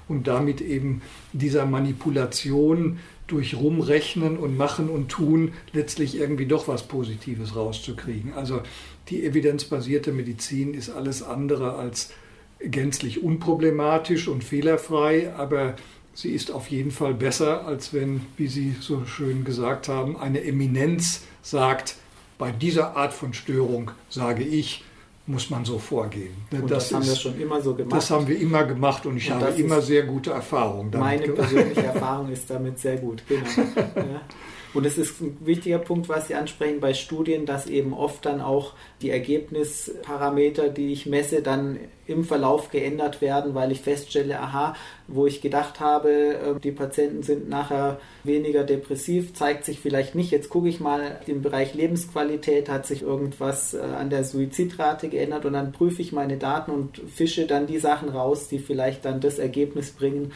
und 0.08 0.26
damit 0.26 0.62
eben 0.62 1.02
dieser 1.34 1.66
Manipulation 1.66 3.00
durch 3.28 3.56
Rumrechnen 3.58 4.38
und 4.38 4.56
Machen 4.56 4.90
und 4.90 5.10
Tun 5.10 5.52
letztlich 5.74 6.18
irgendwie 6.18 6.46
doch 6.46 6.70
was 6.70 6.84
Positives 6.84 7.58
rauszukriegen. 7.58 8.34
Also 8.36 8.62
die 9.10 9.26
evidenzbasierte 9.26 10.14
Medizin 10.14 10.74
ist 10.74 10.92
alles 10.92 11.22
andere 11.22 11.76
als 11.76 12.12
gänzlich 12.60 13.22
unproblematisch 13.22 14.30
und 14.30 14.46
fehlerfrei, 14.46 15.34
aber 15.36 15.76
sie 16.14 16.32
ist 16.32 16.52
auf 16.52 16.68
jeden 16.70 16.92
Fall 16.92 17.14
besser, 17.14 17.66
als 17.66 17.94
wenn, 17.94 18.22
wie 18.38 18.48
Sie 18.48 18.76
so 18.80 19.06
schön 19.06 19.44
gesagt 19.44 19.88
haben, 19.88 20.18
eine 20.18 20.44
Eminenz 20.44 21.24
sagt, 21.42 21.96
bei 22.38 22.52
dieser 22.52 22.96
Art 22.96 23.14
von 23.14 23.34
Störung 23.34 23.92
sage 24.10 24.44
ich, 24.44 24.84
muss 25.28 25.50
man 25.50 25.64
so 25.66 25.80
vorgehen. 25.80 26.34
Und 26.52 26.70
das, 26.70 26.90
das 26.90 26.94
haben 26.94 27.02
ist, 27.04 27.10
wir 27.10 27.16
schon 27.16 27.42
immer 27.42 27.62
so 27.62 27.76
gemacht. 27.76 27.96
Das 27.96 28.10
haben 28.10 28.28
wir 28.28 28.40
immer 28.40 28.64
gemacht 28.64 29.06
und 29.06 29.18
ich 29.18 29.32
und 29.32 29.42
habe 29.42 29.52
immer 29.52 29.82
sehr 29.82 30.04
gute 30.04 30.32
Erfahrungen 30.32 30.92
damit 30.92 31.22
Meine 31.22 31.34
persönliche 31.34 31.84
Erfahrung 31.84 32.32
ist 32.32 32.50
damit 32.50 32.80
sehr 32.80 32.98
gut. 32.98 33.24
Genau. 33.28 33.46
Ja. 33.96 34.22
Und 34.74 34.86
es 34.86 34.98
ist 34.98 35.20
ein 35.22 35.38
wichtiger 35.42 35.80
Punkt, 35.80 36.08
was 36.08 36.28
Sie 36.28 36.36
ansprechen 36.36 36.80
bei 36.80 36.94
Studien, 36.94 37.46
dass 37.46 37.68
eben 37.68 37.94
oft 37.94 38.26
dann 38.26 38.40
auch 38.40 38.74
die 39.02 39.10
Ergebnisparameter, 39.10 40.70
die 40.70 40.94
ich 40.94 41.06
messe, 41.06 41.42
dann 41.42 41.80
im 42.08 42.24
Verlauf 42.24 42.70
geändert 42.70 43.22
werden, 43.22 43.54
weil 43.54 43.72
ich 43.72 43.82
feststelle, 43.82 44.40
aha, 44.40 44.76
wo 45.08 45.26
ich 45.28 45.42
gedacht 45.42 45.80
habe, 45.80 46.10
äh, 46.10 46.60
die 46.60 46.72
Patienten 46.72 47.24
sind 47.24 47.50
nachher 47.50 48.00
weniger 48.24 48.64
depressiv, 48.64 49.34
zeigt 49.34 49.66
sich 49.66 49.80
vielleicht 49.80 50.16
nicht. 50.16 50.32
Jetzt 50.32 50.50
gucke 50.50 50.70
ich 50.70 50.80
mal 50.80 51.20
im 51.28 51.42
Bereich 51.42 51.74
Lebensqualität, 51.74 52.70
hat 52.70 52.86
sich 52.86 53.02
irgendwas 53.02 53.74
äh, 53.74 53.80
an 53.80 54.10
der 54.10 54.24
Suizidrate 54.24 55.10
geändert 55.10 55.46
und 55.46 55.54
dann 55.54 55.72
prüfe 55.72 56.02
ich 56.02 56.12
meine 56.12 56.38
Daten 56.38 56.72
und 56.72 57.02
fische 57.14 57.46
dann 57.46 57.68
die 57.68 57.80
Sachen 57.80 58.10
raus, 58.10 58.48
die 58.48 58.60
vielleicht 58.60 59.06
dann 59.06 59.22
das 59.22 59.40
Ergebnis 59.40 59.92
bringen, 59.92 60.32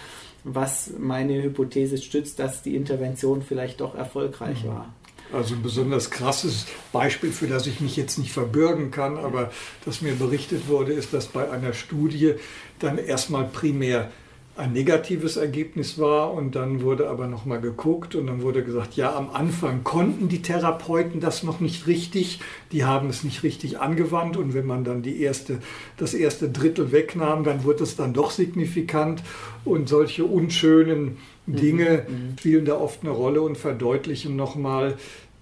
was 0.45 0.91
meine 0.97 1.41
Hypothese 1.41 1.97
stützt, 1.97 2.39
dass 2.39 2.61
die 2.61 2.75
Intervention 2.75 3.41
vielleicht 3.41 3.81
doch 3.81 3.95
erfolgreich 3.95 4.63
mhm. 4.63 4.69
war. 4.69 4.93
Also 5.33 5.55
ein 5.55 5.63
besonders 5.63 6.11
krasses 6.11 6.67
Beispiel, 6.93 7.31
für 7.31 7.47
das 7.47 7.65
ich 7.65 7.81
mich 7.81 7.97
jetzt 7.97 8.19
nicht 8.19 8.31
verbürgen 8.31 8.91
kann, 8.91 9.17
aber 9.17 9.51
das 9.83 10.01
mir 10.01 10.13
berichtet 10.13 10.67
wurde, 10.67 10.93
ist, 10.93 11.13
dass 11.13 11.25
bei 11.25 11.49
einer 11.49 11.73
Studie 11.73 12.35
dann 12.79 12.99
erstmal 12.99 13.45
primär 13.45 14.11
ein 14.57 14.71
negatives 14.71 15.35
Ergebnis 15.35 15.99
war 15.99 16.33
und 16.33 16.55
dann 16.55 16.81
wurde 16.81 17.09
aber 17.09 17.27
nochmal 17.27 17.59
geguckt 17.59 18.15
und 18.15 18.27
dann 18.27 18.41
wurde 18.41 18.63
gesagt, 18.63 18.95
ja, 18.95 19.13
am 19.13 19.29
Anfang 19.31 19.83
konnten 19.83 20.29
die 20.29 20.41
Therapeuten 20.41 21.19
das 21.19 21.43
noch 21.43 21.59
nicht 21.59 21.87
richtig, 21.87 22.39
die 22.71 22.85
haben 22.85 23.09
es 23.09 23.25
nicht 23.25 23.43
richtig 23.43 23.79
angewandt 23.79 24.37
und 24.37 24.53
wenn 24.53 24.65
man 24.65 24.85
dann 24.85 25.01
die 25.01 25.21
erste, 25.21 25.59
das 25.97 26.13
erste 26.13 26.49
Drittel 26.49 26.93
wegnahm, 26.93 27.43
dann 27.43 27.65
wurde 27.65 27.83
es 27.83 27.97
dann 27.97 28.13
doch 28.13 28.31
signifikant 28.31 29.23
und 29.65 29.89
solche 29.89 30.23
unschönen 30.23 31.17
mhm, 31.45 31.55
Dinge 31.57 32.05
mhm. 32.07 32.37
spielen 32.39 32.63
da 32.63 32.75
oft 32.75 33.01
eine 33.01 33.11
Rolle 33.11 33.41
und 33.41 33.57
verdeutlichen 33.57 34.37
nochmal 34.37 34.95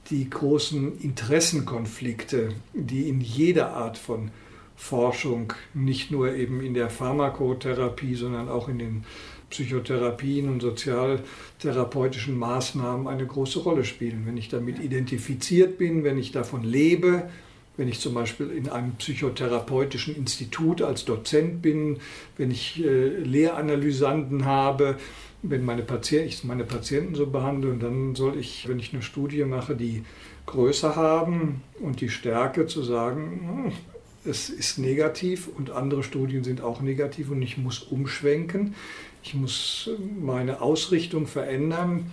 die 0.09 0.27
großen 0.27 0.99
Interessenkonflikte, 0.99 2.49
die 2.73 3.09
in 3.09 3.21
jeder 3.21 3.73
Art 3.73 3.99
von 3.99 4.31
Forschung, 4.75 5.53
nicht 5.73 6.11
nur 6.11 6.33
eben 6.35 6.61
in 6.61 6.73
der 6.73 6.89
Pharmakotherapie, 6.89 8.15
sondern 8.15 8.49
auch 8.49 8.69
in 8.69 8.79
den 8.79 9.03
Psychotherapien 9.49 10.49
und 10.49 10.61
sozialtherapeutischen 10.61 12.37
Maßnahmen 12.37 13.07
eine 13.07 13.25
große 13.25 13.59
Rolle 13.59 13.85
spielen. 13.85 14.23
Wenn 14.25 14.35
ich 14.35 14.49
damit 14.49 14.79
identifiziert 14.79 15.77
bin, 15.77 16.03
wenn 16.03 16.17
ich 16.17 16.31
davon 16.31 16.63
lebe, 16.63 17.29
wenn 17.77 17.87
ich 17.87 17.99
zum 17.99 18.13
Beispiel 18.13 18.49
in 18.49 18.69
einem 18.69 18.95
psychotherapeutischen 18.95 20.15
Institut 20.15 20.81
als 20.81 21.05
Dozent 21.05 21.61
bin, 21.61 21.97
wenn 22.37 22.51
ich 22.51 22.83
äh, 22.83 23.07
Lehranalysanten 23.07 24.45
habe, 24.45 24.97
wenn 25.43 25.65
meine 25.65 25.81
Patienten, 25.81 26.27
ich 26.27 26.43
meine 26.43 26.63
Patienten 26.63 27.15
so 27.15 27.27
behandle, 27.27 27.71
und 27.71 27.81
dann 27.81 28.15
soll 28.15 28.37
ich, 28.37 28.67
wenn 28.67 28.79
ich 28.79 28.93
eine 28.93 29.01
Studie 29.01 29.43
mache, 29.43 29.75
die 29.75 30.03
Größe 30.45 30.95
haben 30.95 31.61
und 31.81 32.01
die 32.01 32.09
Stärke 32.09 32.65
zu 32.65 32.81
sagen, 32.81 33.65
hm, 33.65 33.92
es 34.25 34.49
ist 34.49 34.79
negativ 34.79 35.47
und 35.47 35.71
andere 35.71 36.03
Studien 36.03 36.43
sind 36.43 36.61
auch 36.61 36.81
negativ 36.81 37.29
und 37.31 37.41
ich 37.41 37.57
muss 37.57 37.79
umschwenken. 37.79 38.75
Ich 39.23 39.33
muss 39.33 39.89
meine 40.19 40.61
Ausrichtung 40.61 41.27
verändern, 41.27 42.11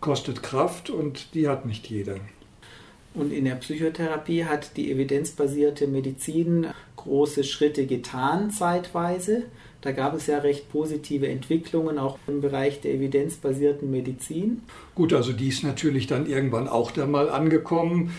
kostet 0.00 0.42
Kraft 0.42 0.90
und 0.90 1.34
die 1.34 1.48
hat 1.48 1.66
nicht 1.66 1.88
jeder. 1.88 2.16
Und 3.12 3.32
in 3.32 3.44
der 3.44 3.56
Psychotherapie 3.56 4.44
hat 4.44 4.76
die 4.76 4.92
evidenzbasierte 4.92 5.88
Medizin 5.88 6.68
große 6.96 7.44
Schritte 7.44 7.86
getan 7.86 8.50
zeitweise. 8.50 9.44
Da 9.80 9.92
gab 9.92 10.14
es 10.14 10.26
ja 10.26 10.38
recht 10.38 10.70
positive 10.70 11.26
Entwicklungen 11.26 11.98
auch 11.98 12.18
im 12.28 12.40
Bereich 12.40 12.80
der 12.82 12.94
evidenzbasierten 12.94 13.90
Medizin. 13.90 14.62
Gut, 14.94 15.12
also 15.12 15.32
die 15.32 15.48
ist 15.48 15.64
natürlich 15.64 16.06
dann 16.06 16.26
irgendwann 16.26 16.68
auch 16.68 16.90
da 16.90 17.06
mal 17.06 17.30
angekommen. 17.30 18.12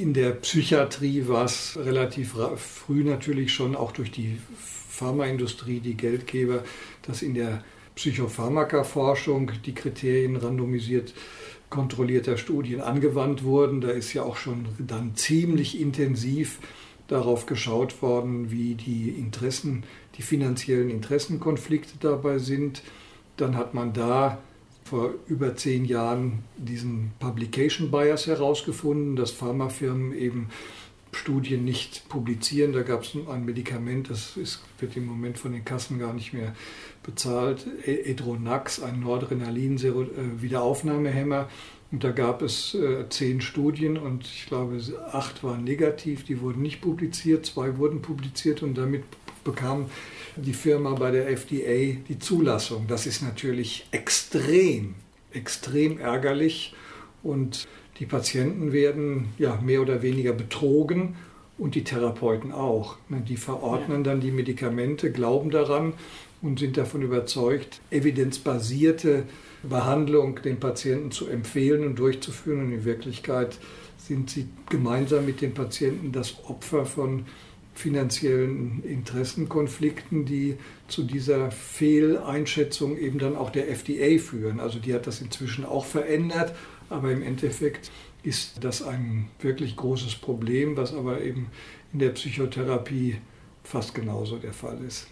In 0.00 0.14
der 0.14 0.30
Psychiatrie 0.30 1.28
war 1.28 1.44
es 1.44 1.76
relativ 1.76 2.34
früh 2.56 3.04
natürlich 3.04 3.52
schon 3.52 3.76
auch 3.76 3.92
durch 3.92 4.10
die 4.10 4.38
Pharmaindustrie, 4.56 5.80
die 5.80 5.96
Geldgeber, 5.96 6.64
dass 7.02 7.20
in 7.20 7.34
der 7.34 7.62
Psychopharmaka-Forschung 7.94 9.52
die 9.66 9.74
Kriterien 9.74 10.36
randomisiert 10.36 11.12
kontrollierter 11.68 12.38
Studien 12.38 12.80
angewandt 12.80 13.44
wurden. 13.44 13.82
Da 13.82 13.90
ist 13.90 14.14
ja 14.14 14.22
auch 14.22 14.36
schon 14.36 14.66
dann 14.78 15.14
ziemlich 15.14 15.78
intensiv 15.78 16.58
darauf 17.06 17.44
geschaut 17.44 18.00
worden, 18.00 18.50
wie 18.50 18.74
die 18.74 19.10
Interessen, 19.10 19.84
die 20.16 20.22
finanziellen 20.22 20.88
Interessenkonflikte 20.88 21.94
dabei 22.00 22.38
sind. 22.38 22.82
Dann 23.36 23.56
hat 23.56 23.74
man 23.74 23.92
da 23.92 24.38
vor 24.92 25.14
über 25.26 25.56
zehn 25.56 25.84
Jahren 25.86 26.44
diesen 26.58 27.12
Publication 27.18 27.90
Bias 27.90 28.26
herausgefunden, 28.26 29.16
dass 29.16 29.30
Pharmafirmen 29.30 30.14
eben 30.14 30.50
Studien 31.12 31.64
nicht 31.64 32.10
publizieren. 32.10 32.74
Da 32.74 32.82
gab 32.82 33.04
es 33.04 33.14
ein 33.14 33.46
Medikament, 33.46 34.10
das 34.10 34.36
ist, 34.36 34.60
wird 34.80 34.94
im 34.98 35.06
Moment 35.06 35.38
von 35.38 35.52
den 35.52 35.64
Kassen 35.64 35.98
gar 35.98 36.12
nicht 36.12 36.34
mehr 36.34 36.54
bezahlt, 37.02 37.66
Edronax, 37.86 38.82
ein 38.82 39.00
Noradrenalin-Wiederaufnahmehemmer. 39.00 41.48
Und 41.90 42.04
da 42.04 42.10
gab 42.10 42.42
es 42.42 42.74
äh, 42.74 43.08
zehn 43.08 43.40
Studien 43.40 43.96
und 43.96 44.26
ich 44.26 44.44
glaube, 44.44 44.78
acht 45.10 45.42
waren 45.42 45.64
negativ, 45.64 46.24
die 46.24 46.42
wurden 46.42 46.60
nicht 46.60 46.82
publiziert, 46.82 47.46
zwei 47.46 47.78
wurden 47.78 48.02
publiziert 48.02 48.62
und 48.62 48.76
damit 48.76 49.04
bekam 49.42 49.86
die 50.36 50.52
Firma 50.52 50.94
bei 50.94 51.10
der 51.10 51.28
FDA 51.28 51.98
die 52.08 52.18
Zulassung. 52.18 52.86
Das 52.88 53.06
ist 53.06 53.22
natürlich 53.22 53.86
extrem, 53.90 54.94
extrem 55.32 55.98
ärgerlich 55.98 56.74
und 57.22 57.66
die 57.98 58.06
Patienten 58.06 58.72
werden 58.72 59.28
ja 59.38 59.60
mehr 59.60 59.82
oder 59.82 60.02
weniger 60.02 60.32
betrogen 60.32 61.16
und 61.58 61.74
die 61.74 61.84
Therapeuten 61.84 62.52
auch. 62.52 62.96
Die 63.08 63.36
verordnen 63.36 64.02
dann 64.02 64.20
die 64.20 64.30
Medikamente, 64.30 65.12
glauben 65.12 65.50
daran 65.50 65.92
und 66.40 66.58
sind 66.58 66.76
davon 66.76 67.02
überzeugt, 67.02 67.80
evidenzbasierte 67.90 69.24
Behandlung 69.62 70.40
den 70.42 70.58
Patienten 70.58 71.12
zu 71.12 71.28
empfehlen 71.28 71.86
und 71.86 71.98
durchzuführen. 71.98 72.66
Und 72.66 72.72
in 72.72 72.84
Wirklichkeit 72.84 73.58
sind 73.98 74.30
sie 74.30 74.48
gemeinsam 74.68 75.24
mit 75.26 75.40
den 75.40 75.54
Patienten 75.54 76.10
das 76.10 76.34
Opfer 76.48 76.86
von 76.86 77.26
finanziellen 77.74 78.82
Interessenkonflikten, 78.84 80.24
die 80.24 80.56
zu 80.88 81.04
dieser 81.04 81.50
Fehleinschätzung 81.50 82.98
eben 82.98 83.18
dann 83.18 83.36
auch 83.36 83.50
der 83.50 83.70
FDA 83.70 84.18
führen. 84.18 84.60
Also 84.60 84.78
die 84.78 84.92
hat 84.92 85.06
das 85.06 85.20
inzwischen 85.20 85.64
auch 85.64 85.84
verändert, 85.84 86.54
aber 86.90 87.10
im 87.10 87.22
Endeffekt 87.22 87.90
ist 88.22 88.62
das 88.62 88.82
ein 88.82 89.28
wirklich 89.40 89.76
großes 89.76 90.16
Problem, 90.16 90.76
was 90.76 90.94
aber 90.94 91.22
eben 91.22 91.48
in 91.92 91.98
der 91.98 92.10
Psychotherapie 92.10 93.18
fast 93.64 93.94
genauso 93.94 94.36
der 94.36 94.52
Fall 94.52 94.78
ist. 94.86 95.08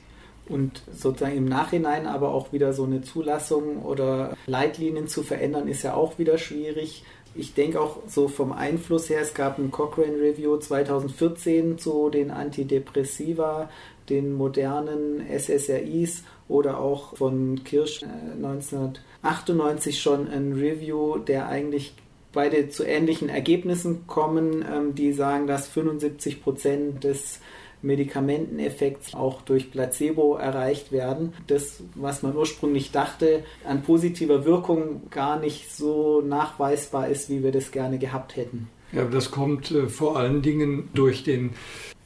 Und 0.48 0.82
sozusagen 0.92 1.36
im 1.36 1.44
Nachhinein 1.44 2.06
aber 2.06 2.34
auch 2.34 2.52
wieder 2.52 2.72
so 2.72 2.84
eine 2.84 3.02
Zulassung 3.02 3.82
oder 3.82 4.36
Leitlinien 4.46 5.06
zu 5.06 5.22
verändern, 5.22 5.68
ist 5.68 5.84
ja 5.84 5.94
auch 5.94 6.18
wieder 6.18 6.38
schwierig. 6.38 7.04
Ich 7.34 7.54
denke 7.54 7.80
auch 7.80 7.98
so 8.08 8.28
vom 8.28 8.52
Einfluss 8.52 9.08
her, 9.08 9.20
es 9.20 9.34
gab 9.34 9.58
ein 9.58 9.70
Cochrane 9.70 10.20
Review 10.20 10.56
2014 10.56 11.78
zu 11.78 12.10
den 12.10 12.30
Antidepressiva, 12.30 13.70
den 14.08 14.32
modernen 14.32 15.22
SSRIs 15.28 16.24
oder 16.48 16.80
auch 16.80 17.16
von 17.16 17.62
Kirsch 17.62 18.02
1998 18.02 19.96
äh, 19.96 19.98
schon 19.98 20.28
ein 20.28 20.54
Review, 20.54 21.18
der 21.18 21.48
eigentlich 21.48 21.94
beide 22.32 22.68
zu 22.68 22.84
ähnlichen 22.84 23.28
Ergebnissen 23.28 24.06
kommen, 24.06 24.64
ähm, 24.68 24.94
die 24.94 25.12
sagen, 25.12 25.46
dass 25.46 25.68
75 25.68 26.42
Prozent 26.42 27.04
des 27.04 27.40
Medikamenteneffekts 27.82 29.14
auch 29.14 29.42
durch 29.42 29.70
Placebo 29.70 30.36
erreicht 30.36 30.92
werden. 30.92 31.32
Das, 31.46 31.82
was 31.94 32.22
man 32.22 32.36
ursprünglich 32.36 32.92
dachte, 32.92 33.44
an 33.64 33.82
positiver 33.82 34.44
Wirkung 34.44 35.10
gar 35.10 35.38
nicht 35.38 35.74
so 35.74 36.20
nachweisbar 36.20 37.08
ist, 37.08 37.30
wie 37.30 37.42
wir 37.42 37.52
das 37.52 37.70
gerne 37.70 37.98
gehabt 37.98 38.36
hätten. 38.36 38.68
Ja, 38.92 39.04
das 39.04 39.30
kommt 39.30 39.70
äh, 39.70 39.88
vor 39.88 40.16
allen 40.16 40.42
Dingen 40.42 40.88
durch 40.94 41.22
den 41.22 41.50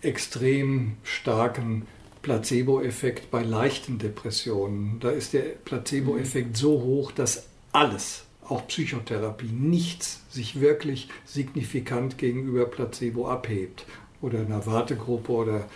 extrem 0.03 0.97
starken 1.03 1.87
Placebo-Effekt 2.23 3.31
bei 3.31 3.43
leichten 3.43 3.99
Depressionen. 3.99 4.99
Da 5.01 5.11
ist 5.11 5.33
der 5.33 5.43
Placebo-Effekt 5.65 6.57
so 6.57 6.83
hoch, 6.83 7.13
dass 7.13 7.49
alles, 7.73 8.25
auch 8.47 8.67
Psychotherapie, 8.67 9.51
nichts 9.53 10.23
sich 10.29 10.61
wirklich 10.61 11.09
signifikant 11.25 12.19
gegenüber 12.19 12.67
Placebo 12.67 13.29
abhebt 13.29 13.87
oder 14.25 14.41
einer 14.41 14.65
Wartegruppe 14.67 15.33
oder, 15.33 15.69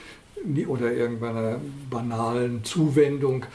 oder 0.66 0.92
irgendeiner 0.92 1.60
banalen 1.90 2.64
Zuwendung. 2.64 3.46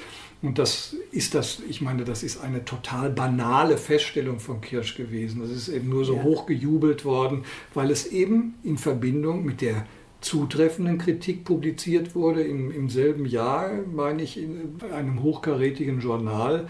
Und 0.42 0.60
das 0.60 0.96
ist 1.12 1.36
das, 1.36 1.62
ich 1.70 1.82
meine, 1.82 2.04
das 2.04 2.22
ist 2.22 2.44
eine 2.44 2.66
total 2.66 3.10
banale 3.10 3.78
Feststellung 3.78 4.40
von 4.40 4.60
Kirsch 4.60 4.96
gewesen. 4.96 5.42
Das 5.42 5.50
ist 5.50 5.70
eben 5.70 5.90
nur 5.90 6.04
so 6.04 6.18
ja. 6.18 6.24
hoch 6.24 6.46
gejubelt 6.46 7.06
worden, 7.06 7.46
weil 7.74 7.90
es 7.90 8.08
eben 8.08 8.56
in 8.64 8.78
Verbindung 8.78 9.46
mit 9.46 9.62
der 9.62 9.86
zutreffenden 10.20 10.98
Kritik 10.98 11.46
publiziert 11.46 12.16
wurde, 12.16 12.44
im, 12.44 12.72
im 12.72 12.90
selben 12.90 13.26
Jahr, 13.26 13.72
meine 13.94 14.22
ich, 14.22 14.38
in 14.38 14.80
einem 14.94 15.24
hochkarätigen 15.24 16.00
Journal 16.02 16.68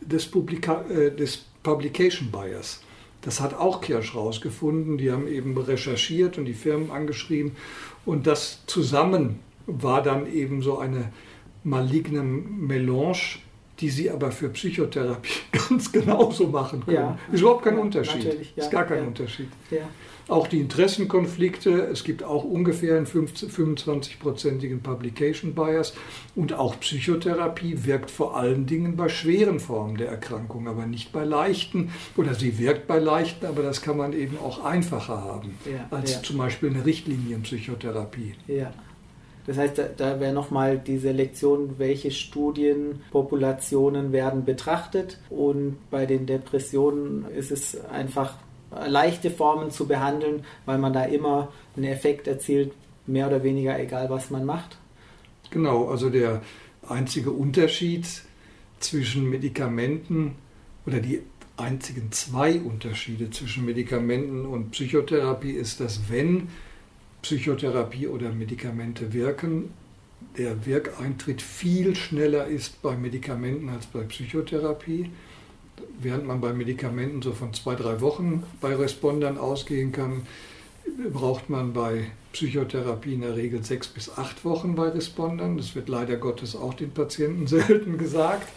des, 0.00 0.26
Publika 0.26 0.84
äh, 0.88 1.14
des 1.14 1.44
Publication 1.62 2.30
Bias. 2.30 2.80
Das 3.26 3.40
hat 3.40 3.54
auch 3.54 3.80
Kirsch 3.80 4.14
rausgefunden. 4.14 4.98
Die 4.98 5.10
haben 5.10 5.26
eben 5.26 5.58
recherchiert 5.58 6.38
und 6.38 6.44
die 6.44 6.54
Firmen 6.54 6.92
angeschrieben. 6.92 7.56
Und 8.04 8.28
das 8.28 8.64
zusammen 8.66 9.40
war 9.66 10.00
dann 10.00 10.32
eben 10.32 10.62
so 10.62 10.78
eine 10.78 11.12
maligne 11.64 12.22
Melange, 12.22 13.40
die 13.80 13.90
sie 13.90 14.12
aber 14.12 14.30
für 14.30 14.48
Psychotherapie 14.50 15.40
ganz 15.68 15.90
genauso 15.90 16.46
machen 16.46 16.84
können. 16.84 16.96
Ja. 16.96 17.18
Ist 17.32 17.40
überhaupt 17.40 17.64
kein 17.64 17.78
Unterschied. 17.78 18.24
Ja, 18.54 18.62
ist 18.62 18.70
gar 18.70 18.84
kein 18.84 18.98
ja. 18.98 19.08
Unterschied. 19.08 19.48
Auch 20.28 20.48
die 20.48 20.58
Interessenkonflikte, 20.58 21.86
es 21.86 22.02
gibt 22.02 22.24
auch 22.24 22.42
ungefähr 22.42 22.96
einen 22.96 23.06
25-prozentigen 23.06 24.80
Publication 24.80 25.54
Bias 25.54 25.94
und 26.34 26.52
auch 26.52 26.80
Psychotherapie 26.80 27.84
wirkt 27.84 28.10
vor 28.10 28.36
allen 28.36 28.66
Dingen 28.66 28.96
bei 28.96 29.08
schweren 29.08 29.60
Formen 29.60 29.96
der 29.96 30.08
Erkrankung, 30.08 30.66
aber 30.66 30.86
nicht 30.86 31.12
bei 31.12 31.24
leichten 31.24 31.92
oder 32.16 32.34
sie 32.34 32.58
wirkt 32.58 32.88
bei 32.88 32.98
leichten, 32.98 33.46
aber 33.46 33.62
das 33.62 33.82
kann 33.82 33.96
man 33.96 34.12
eben 34.12 34.36
auch 34.38 34.64
einfacher 34.64 35.22
haben 35.22 35.54
als 35.90 36.22
zum 36.22 36.38
Beispiel 36.38 36.70
eine 36.70 36.84
Richtlinienpsychotherapie. 36.84 38.34
Ja. 38.48 38.72
Das 39.46 39.58
heißt, 39.58 39.78
da, 39.78 39.84
da 39.96 40.18
wäre 40.18 40.32
nochmal 40.32 40.78
die 40.78 40.98
Selektion, 40.98 41.78
welche 41.78 42.10
Studienpopulationen 42.10 44.10
werden 44.10 44.44
betrachtet. 44.44 45.20
Und 45.30 45.76
bei 45.88 46.04
den 46.04 46.26
Depressionen 46.26 47.26
ist 47.30 47.52
es 47.52 47.80
einfach 47.84 48.34
leichte 48.70 49.30
Formen 49.30 49.70
zu 49.70 49.86
behandeln, 49.86 50.44
weil 50.64 50.78
man 50.78 50.92
da 50.92 51.04
immer 51.04 51.52
einen 51.76 51.86
Effekt 51.86 52.26
erzielt, 52.26 52.72
mehr 53.06 53.28
oder 53.28 53.42
weniger 53.42 53.78
egal, 53.78 54.10
was 54.10 54.30
man 54.30 54.44
macht. 54.44 54.78
Genau, 55.50 55.88
also 55.88 56.10
der 56.10 56.42
einzige 56.88 57.30
Unterschied 57.30 58.06
zwischen 58.80 59.28
Medikamenten 59.30 60.34
oder 60.86 61.00
die 61.00 61.22
einzigen 61.56 62.12
zwei 62.12 62.60
Unterschiede 62.60 63.30
zwischen 63.30 63.64
Medikamenten 63.64 64.44
und 64.44 64.72
Psychotherapie 64.72 65.52
ist, 65.52 65.80
dass 65.80 66.10
wenn 66.10 66.48
Psychotherapie 67.22 68.08
oder 68.08 68.30
Medikamente 68.30 69.12
wirken, 69.12 69.70
der 70.36 70.66
Wirkeintritt 70.66 71.40
viel 71.40 71.94
schneller 71.94 72.46
ist 72.46 72.82
bei 72.82 72.96
Medikamenten 72.96 73.68
als 73.68 73.86
bei 73.86 74.00
Psychotherapie. 74.00 75.10
Während 76.00 76.26
man 76.26 76.40
bei 76.40 76.52
Medikamenten 76.52 77.22
so 77.22 77.32
von 77.32 77.52
zwei, 77.54 77.74
drei 77.74 78.00
Wochen 78.00 78.42
bei 78.60 78.74
Respondern 78.74 79.38
ausgehen 79.38 79.92
kann, 79.92 80.26
braucht 81.12 81.50
man 81.50 81.72
bei 81.72 82.10
Psychotherapie 82.32 83.14
in 83.14 83.22
der 83.22 83.36
Regel 83.36 83.64
sechs 83.64 83.88
bis 83.88 84.10
acht 84.10 84.44
Wochen 84.44 84.74
bei 84.74 84.88
Respondern. 84.88 85.56
Das 85.56 85.74
wird 85.74 85.88
leider 85.88 86.16
Gottes 86.16 86.54
auch 86.54 86.74
den 86.74 86.90
Patienten 86.90 87.46
selten 87.46 87.98
gesagt. 87.98 88.48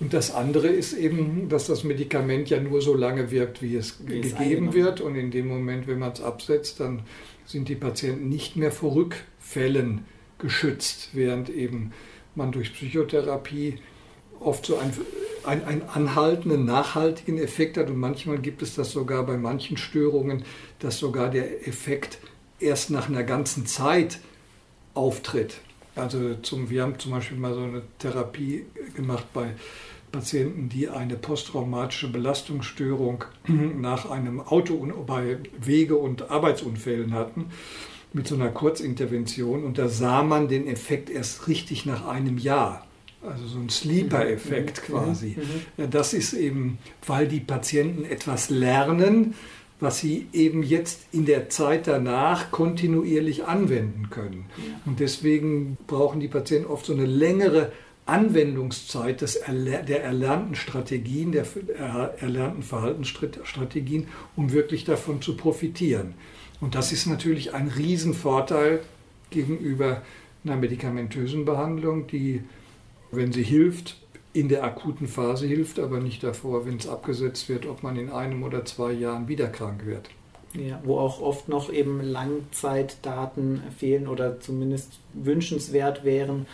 Und 0.00 0.12
das 0.12 0.34
andere 0.34 0.66
ist 0.66 0.94
eben, 0.94 1.48
dass 1.48 1.68
das 1.68 1.84
Medikament 1.84 2.50
ja 2.50 2.60
nur 2.60 2.82
so 2.82 2.94
lange 2.94 3.30
wirkt, 3.30 3.62
wie 3.62 3.76
es 3.76 3.98
wie 4.04 4.20
gegeben 4.20 4.74
wird. 4.74 5.00
Und 5.00 5.14
in 5.14 5.30
dem 5.30 5.46
Moment, 5.46 5.86
wenn 5.86 6.00
man 6.00 6.12
es 6.12 6.20
absetzt, 6.20 6.80
dann 6.80 7.02
sind 7.46 7.68
die 7.68 7.76
Patienten 7.76 8.28
nicht 8.28 8.56
mehr 8.56 8.72
vor 8.72 8.96
Rückfällen 8.96 10.04
geschützt, 10.38 11.10
während 11.12 11.50
eben 11.50 11.92
man 12.34 12.50
durch 12.50 12.72
Psychotherapie 12.72 13.78
oft 14.40 14.66
so 14.66 14.76
einen, 14.76 14.92
einen, 15.44 15.64
einen 15.64 15.82
anhaltenden, 15.82 16.64
nachhaltigen 16.64 17.38
Effekt 17.38 17.76
hat. 17.76 17.88
Und 17.88 17.98
manchmal 17.98 18.38
gibt 18.38 18.62
es 18.62 18.74
das 18.74 18.92
sogar 18.92 19.24
bei 19.24 19.36
manchen 19.36 19.76
Störungen, 19.76 20.44
dass 20.78 20.98
sogar 20.98 21.30
der 21.30 21.66
Effekt 21.66 22.18
erst 22.58 22.90
nach 22.90 23.08
einer 23.08 23.24
ganzen 23.24 23.66
Zeit 23.66 24.20
auftritt. 24.94 25.60
Also 25.94 26.34
zum, 26.36 26.70
wir 26.70 26.82
haben 26.82 26.98
zum 26.98 27.12
Beispiel 27.12 27.36
mal 27.36 27.54
so 27.54 27.60
eine 27.60 27.82
Therapie 27.98 28.64
gemacht 28.94 29.26
bei 29.34 29.54
Patienten, 30.10 30.68
die 30.68 30.88
eine 30.88 31.16
posttraumatische 31.16 32.08
Belastungsstörung 32.08 33.24
nach 33.48 34.10
einem 34.10 34.40
Auto 34.40 34.76
bei 35.06 35.38
Wege- 35.58 35.96
und 35.96 36.30
Arbeitsunfällen 36.30 37.14
hatten, 37.14 37.46
mit 38.12 38.28
so 38.28 38.34
einer 38.34 38.50
Kurzintervention. 38.50 39.64
Und 39.64 39.78
da 39.78 39.88
sah 39.88 40.22
man 40.22 40.48
den 40.48 40.66
Effekt 40.66 41.10
erst 41.10 41.48
richtig 41.48 41.86
nach 41.86 42.06
einem 42.06 42.38
Jahr. 42.38 42.86
Also 43.24 43.46
so 43.46 43.58
ein 43.58 43.68
Sleeper-Effekt 43.68 44.88
mhm. 44.88 44.92
quasi. 44.92 45.36
Mhm. 45.76 45.90
Das 45.90 46.12
ist 46.12 46.32
eben, 46.32 46.78
weil 47.06 47.28
die 47.28 47.40
Patienten 47.40 48.04
etwas 48.04 48.50
lernen, 48.50 49.34
was 49.80 49.98
sie 49.98 50.26
eben 50.32 50.62
jetzt 50.62 51.00
in 51.12 51.26
der 51.26 51.48
Zeit 51.48 51.88
danach 51.88 52.50
kontinuierlich 52.52 53.44
anwenden 53.44 54.10
können. 54.10 54.46
Und 54.86 55.00
deswegen 55.00 55.76
brauchen 55.88 56.20
die 56.20 56.28
Patienten 56.28 56.70
oft 56.70 56.86
so 56.86 56.92
eine 56.92 57.04
längere 57.06 57.72
Anwendungszeit 58.06 59.20
des 59.20 59.40
der 59.40 60.04
erlernten 60.04 60.54
Strategien, 60.54 61.32
der 61.32 61.46
erlernten 62.18 62.62
Verhaltensstrategien, 62.62 64.08
um 64.36 64.52
wirklich 64.52 64.84
davon 64.84 65.20
zu 65.20 65.36
profitieren. 65.36 66.14
Und 66.60 66.76
das 66.76 66.92
ist 66.92 67.06
natürlich 67.06 67.54
ein 67.54 67.68
Riesenvorteil 67.68 68.80
gegenüber 69.30 70.02
einer 70.44 70.56
medikamentösen 70.56 71.44
Behandlung, 71.44 72.06
die, 72.06 72.42
wenn 73.12 73.32
sie 73.32 73.42
hilft, 73.42 73.96
in 74.32 74.48
der 74.48 74.64
akuten 74.64 75.06
Phase 75.06 75.46
hilft, 75.46 75.78
aber 75.78 76.00
nicht 76.00 76.22
davor, 76.22 76.66
wenn 76.66 76.78
es 76.78 76.88
abgesetzt 76.88 77.48
wird, 77.48 77.66
ob 77.66 77.82
man 77.82 77.96
in 77.96 78.10
einem 78.10 78.42
oder 78.42 78.64
zwei 78.64 78.92
Jahren 78.92 79.28
wieder 79.28 79.48
krank 79.48 79.84
wird. 79.84 80.08
Ja, 80.54 80.80
wo 80.84 80.98
auch 80.98 81.20
oft 81.20 81.48
noch 81.48 81.72
eben 81.72 82.02
Langzeitdaten 82.02 83.62
fehlen 83.78 84.06
oder 84.06 84.40
zumindest 84.40 84.98
wünschenswert 85.14 86.04
wären, 86.04 86.46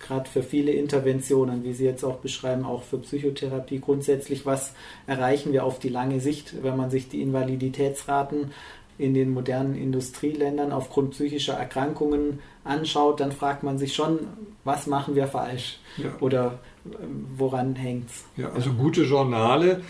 gerade 0.00 0.28
für 0.28 0.42
viele 0.42 0.72
Interventionen, 0.72 1.64
wie 1.64 1.72
Sie 1.72 1.84
jetzt 1.84 2.04
auch 2.04 2.18
beschreiben, 2.18 2.64
auch 2.64 2.82
für 2.82 2.98
Psychotherapie 2.98 3.80
grundsätzlich, 3.80 4.44
was 4.44 4.74
erreichen 5.06 5.52
wir 5.52 5.64
auf 5.64 5.78
die 5.78 5.88
lange 5.88 6.20
Sicht, 6.20 6.62
wenn 6.62 6.76
man 6.76 6.90
sich 6.90 7.08
die 7.08 7.22
Invaliditätsraten 7.22 8.52
in 8.98 9.14
den 9.14 9.32
modernen 9.32 9.74
Industrieländern 9.74 10.72
aufgrund 10.72 11.12
psychischer 11.12 11.54
Erkrankungen 11.54 12.40
anschaut, 12.64 13.20
dann 13.20 13.32
fragt 13.32 13.62
man 13.62 13.78
sich 13.78 13.94
schon, 13.94 14.20
was 14.64 14.86
machen 14.86 15.14
wir 15.14 15.26
falsch 15.26 15.78
ja. 15.98 16.10
oder 16.20 16.58
ähm, 16.86 17.26
woran 17.36 17.76
hängt 17.76 18.08
es? 18.08 18.24
Ja, 18.36 18.50
also 18.50 18.72
gute 18.72 19.02
Journale 19.02 19.82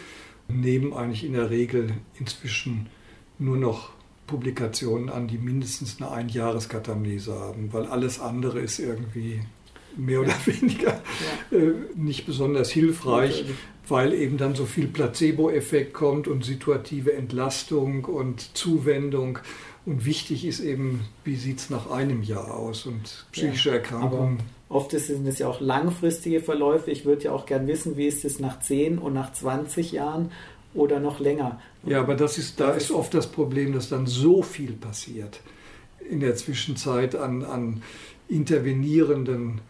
nehmen 0.48 0.92
eigentlich 0.92 1.24
in 1.24 1.32
der 1.32 1.50
Regel 1.50 1.94
inzwischen 2.18 2.88
nur 3.38 3.56
noch 3.56 3.90
Publikationen 4.26 5.10
an, 5.10 5.28
die 5.28 5.38
mindestens 5.38 6.00
eine 6.00 6.10
Einjahreskatamnese 6.10 7.34
haben, 7.38 7.72
weil 7.72 7.86
alles 7.86 8.20
andere 8.20 8.60
ist 8.60 8.78
irgendwie 8.78 9.40
mehr 9.96 10.20
oder 10.20 10.34
weniger 10.46 11.00
ja. 11.50 11.58
äh, 11.58 11.72
nicht 11.94 12.26
besonders 12.26 12.70
hilfreich, 12.70 13.44
weil 13.86 14.14
eben 14.14 14.38
dann 14.38 14.54
so 14.54 14.64
viel 14.64 14.86
Placebo-Effekt 14.86 15.92
kommt 15.92 16.26
und 16.26 16.44
situative 16.44 17.12
Entlastung 17.12 18.04
und 18.06 18.56
Zuwendung. 18.56 19.38
Und 19.86 20.06
wichtig 20.06 20.46
ist 20.46 20.60
eben, 20.60 21.00
wie 21.24 21.36
sieht 21.36 21.58
es 21.58 21.70
nach 21.70 21.90
einem 21.90 22.22
Jahr 22.22 22.54
aus 22.54 22.86
und 22.86 23.26
psychische 23.32 23.70
ja, 23.70 23.76
Erkrankungen. 23.76 24.38
Oft 24.70 24.92
sind 24.92 25.26
es 25.26 25.38
ja 25.38 25.46
auch 25.46 25.60
langfristige 25.60 26.40
Verläufe. 26.40 26.90
Ich 26.90 27.04
würde 27.04 27.24
ja 27.24 27.32
auch 27.32 27.44
gern 27.44 27.66
wissen, 27.66 27.96
wie 27.96 28.06
ist 28.06 28.24
es 28.24 28.40
nach 28.40 28.60
10 28.60 28.98
und 28.98 29.12
nach 29.12 29.32
20 29.32 29.92
Jahren 29.92 30.30
oder 30.72 31.00
noch 31.00 31.20
länger. 31.20 31.60
Ja, 31.84 32.00
aber 32.00 32.14
das 32.14 32.38
ist, 32.38 32.58
da 32.60 32.72
ist 32.72 32.90
oft 32.90 33.12
das 33.14 33.26
Problem, 33.26 33.72
dass 33.72 33.90
dann 33.90 34.06
so 34.06 34.42
viel 34.42 34.72
passiert 34.72 35.40
in 36.08 36.20
der 36.20 36.34
Zwischenzeit 36.34 37.14
an, 37.14 37.44
an 37.44 37.82
intervenierenden 38.28 39.60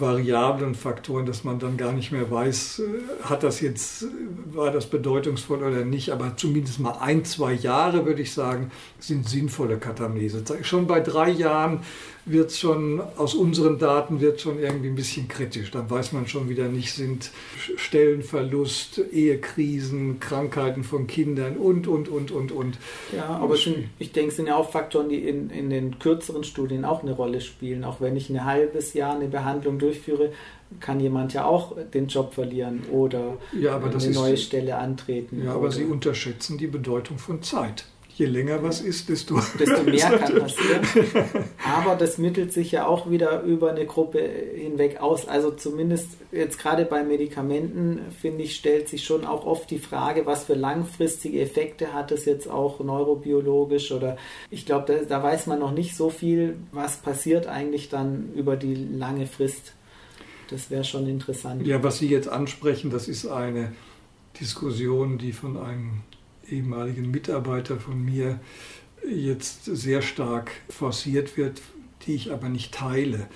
variablen 0.00 0.74
Faktoren, 0.74 1.26
dass 1.26 1.44
man 1.44 1.58
dann 1.58 1.76
gar 1.76 1.92
nicht 1.92 2.12
mehr 2.12 2.30
weiß, 2.30 2.80
äh, 2.80 3.24
hat 3.24 3.42
das 3.42 3.60
jetzt, 3.60 4.06
war 4.46 4.70
das 4.70 4.86
bedeutungsvoll 4.86 5.62
oder 5.62 5.84
nicht. 5.84 6.10
Aber 6.10 6.36
zumindest 6.36 6.80
mal 6.80 6.96
ein, 7.00 7.24
zwei 7.24 7.52
Jahre, 7.52 8.06
würde 8.06 8.22
ich 8.22 8.32
sagen, 8.32 8.70
sind 8.98 9.28
sinnvolle 9.28 9.78
Katamnese. 9.78 10.42
Schon 10.62 10.86
bei 10.86 11.00
drei 11.00 11.30
Jahren 11.30 11.80
wird 12.26 12.52
schon, 12.52 13.00
aus 13.16 13.34
unseren 13.34 13.78
Daten 13.78 14.20
wird 14.20 14.40
schon 14.40 14.58
irgendwie 14.58 14.88
ein 14.88 14.94
bisschen 14.94 15.28
kritisch. 15.28 15.70
Dann 15.70 15.88
weiß 15.88 16.12
man 16.12 16.26
schon 16.26 16.48
wieder 16.48 16.68
nicht, 16.68 16.92
sind 16.92 17.30
Stellenverlust, 17.76 19.00
Ehekrisen, 19.12 20.20
Krankheiten 20.20 20.84
von 20.84 21.06
Kindern 21.06 21.56
und, 21.56 21.86
und, 21.86 22.08
und, 22.08 22.30
und, 22.30 22.52
und. 22.52 22.78
Ja, 23.14 23.26
aber 23.26 23.56
sind, 23.56 23.88
ich 23.98 24.12
denke, 24.12 24.30
es 24.30 24.36
sind 24.36 24.46
ja 24.46 24.56
auch 24.56 24.70
Faktoren, 24.70 25.08
die 25.08 25.28
in, 25.28 25.50
in 25.50 25.70
den 25.70 25.98
kürzeren 25.98 26.44
Studien 26.44 26.84
auch 26.84 27.02
eine 27.02 27.12
Rolle 27.12 27.40
spielen. 27.40 27.84
Auch 27.84 28.00
wenn 28.00 28.16
ich 28.16 28.30
ein 28.30 28.44
halbes 28.44 28.94
Jahr 28.94 29.14
eine 29.14 29.28
Behandlung 29.28 29.78
durchführe, 29.78 30.32
kann 30.78 31.00
jemand 31.00 31.32
ja 31.32 31.44
auch 31.44 31.76
den 31.92 32.06
Job 32.06 32.34
verlieren 32.34 32.84
oder 32.92 33.38
ja, 33.58 33.76
eine 33.78 34.10
neue 34.10 34.34
ist, 34.34 34.44
Stelle 34.44 34.76
antreten. 34.76 35.42
Ja, 35.44 35.54
aber. 35.54 35.70
Sie 35.72 35.84
unterschätzen 35.84 36.58
die 36.58 36.68
Bedeutung 36.68 37.18
von 37.18 37.42
Zeit 37.42 37.84
je 38.20 38.26
länger 38.26 38.62
was 38.62 38.82
ist, 38.82 39.08
desto, 39.08 39.40
desto 39.58 39.82
mehr 39.82 40.18
kann 40.18 40.38
passieren. 40.38 40.82
Aber 41.64 41.96
das 41.96 42.18
mittelt 42.18 42.52
sich 42.52 42.70
ja 42.70 42.86
auch 42.86 43.10
wieder 43.10 43.42
über 43.42 43.70
eine 43.70 43.86
Gruppe 43.86 44.20
hinweg 44.20 45.00
aus. 45.00 45.26
Also 45.26 45.50
zumindest 45.50 46.08
jetzt 46.30 46.58
gerade 46.58 46.84
bei 46.84 47.02
Medikamenten, 47.02 48.00
finde 48.20 48.44
ich, 48.44 48.54
stellt 48.56 48.88
sich 48.88 49.04
schon 49.04 49.24
auch 49.24 49.46
oft 49.46 49.70
die 49.70 49.78
Frage, 49.78 50.26
was 50.26 50.44
für 50.44 50.54
langfristige 50.54 51.40
Effekte 51.40 51.94
hat 51.94 52.12
es 52.12 52.26
jetzt 52.26 52.48
auch 52.48 52.80
neurobiologisch 52.80 53.90
oder 53.90 54.18
ich 54.50 54.66
glaube, 54.66 54.84
da, 54.86 55.04
da 55.04 55.22
weiß 55.22 55.46
man 55.46 55.58
noch 55.58 55.72
nicht 55.72 55.96
so 55.96 56.10
viel, 56.10 56.56
was 56.72 56.98
passiert 56.98 57.46
eigentlich 57.46 57.88
dann 57.88 58.32
über 58.34 58.56
die 58.56 58.74
lange 58.74 59.26
Frist. 59.26 59.72
Das 60.50 60.70
wäre 60.70 60.84
schon 60.84 61.08
interessant. 61.08 61.66
Ja, 61.66 61.82
was 61.82 61.98
Sie 61.98 62.08
jetzt 62.08 62.28
ansprechen, 62.28 62.90
das 62.90 63.08
ist 63.08 63.26
eine 63.26 63.72
Diskussion, 64.38 65.16
die 65.16 65.32
von 65.32 65.56
einem 65.56 66.02
ehemaligen 66.50 67.10
Mitarbeiter 67.10 67.78
von 67.78 68.04
mir 68.04 68.40
jetzt 69.08 69.64
sehr 69.64 70.02
stark 70.02 70.50
forciert 70.68 71.36
wird, 71.36 71.62
die 72.06 72.14
ich 72.14 72.32
aber 72.32 72.48
nicht 72.48 72.74
teile. 72.74 73.28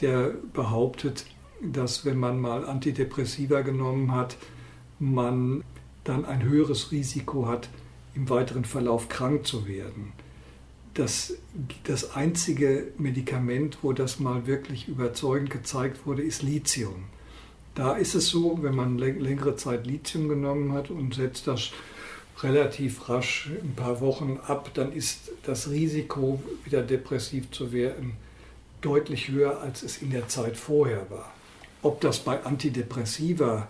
Der 0.00 0.34
behauptet, 0.52 1.26
dass 1.62 2.04
wenn 2.04 2.18
man 2.18 2.40
mal 2.40 2.64
Antidepressiva 2.64 3.60
genommen 3.62 4.12
hat, 4.12 4.36
man 4.98 5.62
dann 6.04 6.24
ein 6.24 6.42
höheres 6.42 6.92
Risiko 6.92 7.46
hat, 7.46 7.68
im 8.14 8.28
weiteren 8.28 8.64
Verlauf 8.64 9.08
krank 9.08 9.46
zu 9.46 9.68
werden. 9.68 10.12
Das, 10.94 11.34
das 11.84 12.16
einzige 12.16 12.88
Medikament, 12.98 13.78
wo 13.82 13.92
das 13.92 14.18
mal 14.18 14.46
wirklich 14.46 14.88
überzeugend 14.88 15.50
gezeigt 15.50 16.06
wurde, 16.06 16.22
ist 16.22 16.42
Lithium. 16.42 17.04
Da 17.74 17.92
ist 17.92 18.14
es 18.14 18.28
so, 18.28 18.58
wenn 18.62 18.74
man 18.74 18.98
längere 18.98 19.54
Zeit 19.54 19.86
Lithium 19.86 20.28
genommen 20.28 20.72
hat 20.72 20.90
und 20.90 21.14
setzt 21.14 21.46
das 21.46 21.70
relativ 22.38 23.08
rasch 23.08 23.50
ein 23.62 23.74
paar 23.74 24.00
Wochen 24.00 24.38
ab, 24.46 24.70
dann 24.74 24.92
ist 24.92 25.30
das 25.42 25.70
Risiko, 25.70 26.42
wieder 26.64 26.82
depressiv 26.82 27.50
zu 27.50 27.72
werden, 27.72 28.14
deutlich 28.80 29.28
höher, 29.28 29.60
als 29.60 29.82
es 29.82 30.00
in 30.00 30.10
der 30.10 30.28
Zeit 30.28 30.56
vorher 30.56 31.10
war. 31.10 31.32
Ob 31.82 32.00
das 32.00 32.20
bei 32.20 32.42
Antidepressiva 32.44 33.68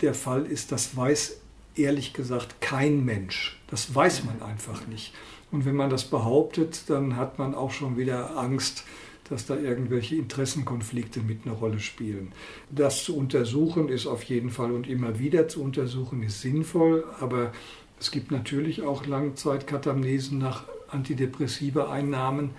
der 0.00 0.14
Fall 0.14 0.46
ist, 0.46 0.72
das 0.72 0.96
weiß 0.96 1.36
ehrlich 1.74 2.12
gesagt 2.12 2.60
kein 2.60 3.04
Mensch. 3.04 3.58
Das 3.68 3.94
weiß 3.94 4.24
man 4.24 4.42
einfach 4.42 4.86
nicht. 4.86 5.12
Und 5.50 5.64
wenn 5.64 5.76
man 5.76 5.90
das 5.90 6.04
behauptet, 6.04 6.84
dann 6.88 7.16
hat 7.16 7.38
man 7.38 7.54
auch 7.54 7.70
schon 7.70 7.96
wieder 7.96 8.36
Angst, 8.36 8.84
dass 9.32 9.46
da 9.46 9.56
irgendwelche 9.56 10.16
Interessenkonflikte 10.16 11.20
mit 11.20 11.46
einer 11.46 11.54
Rolle 11.54 11.80
spielen. 11.80 12.32
Das 12.70 13.02
zu 13.02 13.16
untersuchen 13.16 13.88
ist 13.88 14.06
auf 14.06 14.22
jeden 14.24 14.50
Fall 14.50 14.72
und 14.72 14.86
immer 14.86 15.18
wieder 15.18 15.48
zu 15.48 15.62
untersuchen 15.62 16.22
ist 16.22 16.42
sinnvoll, 16.42 17.04
aber 17.18 17.52
es 17.98 18.10
gibt 18.10 18.30
natürlich 18.30 18.82
auch 18.82 19.06
Langzeitkatamnesen 19.06 20.38
nach 20.38 20.64
antidepressiva 20.88 21.90
Einnahmen, 21.90 22.50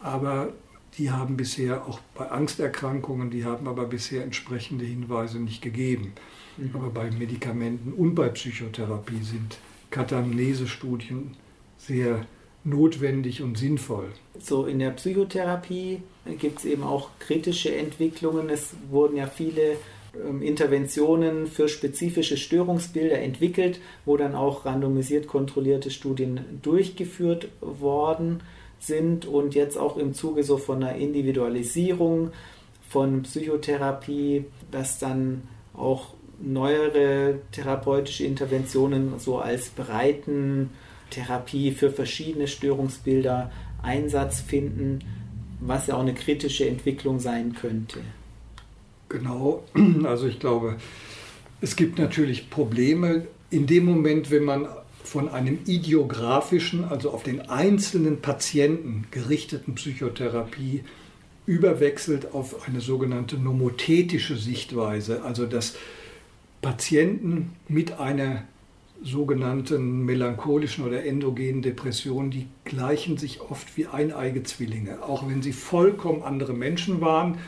aber 0.00 0.52
die 0.98 1.10
haben 1.10 1.36
bisher 1.36 1.86
auch 1.86 2.00
bei 2.14 2.30
Angsterkrankungen, 2.30 3.30
die 3.30 3.44
haben 3.44 3.68
aber 3.68 3.84
bisher 3.84 4.22
entsprechende 4.22 4.84
Hinweise 4.84 5.40
nicht 5.40 5.60
gegeben. 5.60 6.12
Mhm. 6.56 6.70
Aber 6.74 6.90
bei 6.90 7.10
Medikamenten 7.10 7.92
und 7.92 8.14
bei 8.14 8.28
Psychotherapie 8.28 9.22
sind 9.22 9.58
Katamnesestudien 9.90 11.36
sehr 11.76 12.26
notwendig 12.64 13.42
und 13.42 13.58
sinnvoll. 13.58 14.08
So 14.38 14.66
in 14.66 14.78
der 14.78 14.90
Psychotherapie 14.90 16.02
gibt 16.38 16.58
es 16.58 16.64
eben 16.64 16.82
auch 16.82 17.10
kritische 17.18 17.74
Entwicklungen. 17.74 18.48
Es 18.48 18.74
wurden 18.90 19.16
ja 19.16 19.26
viele 19.26 19.76
ähm, 20.22 20.42
Interventionen 20.42 21.46
für 21.46 21.68
spezifische 21.68 22.36
Störungsbilder 22.36 23.18
entwickelt, 23.18 23.80
wo 24.04 24.16
dann 24.16 24.34
auch 24.34 24.64
randomisiert 24.64 25.26
kontrollierte 25.26 25.90
Studien 25.90 26.40
durchgeführt 26.62 27.48
worden 27.60 28.42
sind 28.78 29.26
und 29.26 29.54
jetzt 29.54 29.78
auch 29.78 29.96
im 29.96 30.14
Zuge 30.14 30.42
so 30.42 30.56
von 30.56 30.82
einer 30.82 30.96
Individualisierung 30.96 32.30
von 32.88 33.22
Psychotherapie, 33.22 34.44
dass 34.70 34.98
dann 34.98 35.42
auch 35.74 36.14
neuere 36.40 37.38
therapeutische 37.52 38.24
Interventionen 38.24 39.18
so 39.18 39.38
als 39.38 39.70
breiten 39.70 40.70
Therapie 41.14 41.72
für 41.72 41.90
verschiedene 41.90 42.48
Störungsbilder 42.48 43.50
Einsatz 43.82 44.40
finden, 44.40 45.00
was 45.60 45.86
ja 45.86 45.94
auch 45.94 46.00
eine 46.00 46.14
kritische 46.14 46.68
Entwicklung 46.68 47.20
sein 47.20 47.54
könnte. 47.54 48.00
Genau, 49.08 49.62
also 50.04 50.26
ich 50.26 50.40
glaube, 50.40 50.76
es 51.60 51.76
gibt 51.76 51.98
natürlich 51.98 52.50
Probleme 52.50 53.26
in 53.50 53.66
dem 53.66 53.84
Moment, 53.84 54.30
wenn 54.30 54.44
man 54.44 54.66
von 55.04 55.28
einem 55.28 55.58
ideografischen, 55.66 56.84
also 56.84 57.10
auf 57.10 57.22
den 57.22 57.42
einzelnen 57.42 58.20
Patienten 58.20 59.06
gerichteten 59.10 59.74
Psychotherapie 59.74 60.82
überwechselt 61.46 62.32
auf 62.32 62.66
eine 62.66 62.80
sogenannte 62.80 63.36
nomothetische 63.36 64.36
Sichtweise, 64.36 65.22
also 65.22 65.46
dass 65.46 65.74
Patienten 66.62 67.52
mit 67.68 68.00
einer 68.00 68.44
sogenannten 69.02 70.04
melancholischen 70.04 70.84
oder 70.84 71.04
endogenen 71.04 71.62
Depression, 71.62 72.30
die 72.30 72.46
gleichen 72.64 73.18
sich 73.18 73.40
oft 73.40 73.76
wie 73.76 73.86
eineige 73.86 74.42
Zwillinge, 74.42 75.02
auch 75.02 75.28
wenn 75.28 75.42
sie 75.42 75.52
vollkommen 75.52 76.22
andere 76.22 76.54
Menschen 76.54 77.00
waren 77.00 77.38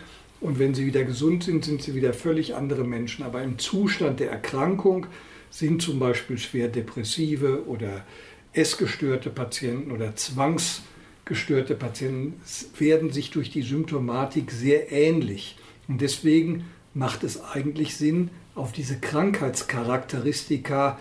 und 0.41 0.59
wenn 0.59 0.75
sie 0.75 0.87
wieder 0.87 1.05
gesund 1.05 1.45
sind, 1.45 1.65
sind 1.65 1.83
sie 1.83 1.95
wieder 1.95 2.13
völlig 2.13 2.55
andere 2.55 2.85
Menschen. 2.85 3.25
Aber 3.25 3.43
im 3.43 3.59
Zustand 3.59 4.21
der 4.21 4.31
Erkrankung 4.31 5.07
sind 5.51 5.81
zum 5.81 5.99
Beispiel 5.99 6.39
schwer 6.39 6.69
depressive 6.69 7.67
oder 7.67 8.05
essgestörte 8.53 9.31
Patienten 9.31 9.93
oder 9.93 10.15
zwangsgestörte 10.15 11.75
Patienten 11.75 12.41
werden 12.79 13.13
sich 13.13 13.31
durch 13.31 13.51
die 13.51 13.63
Symptomatik 13.63 14.51
sehr 14.51 14.93
ähnlich. 14.93 15.57
Und 15.89 16.01
deswegen 16.01 16.65
macht 16.95 17.25
es 17.25 17.43
eigentlich 17.43 17.97
Sinn, 17.97 18.31
auf 18.55 18.73
diese 18.73 18.99
Krankheitscharakteristika 18.99 20.99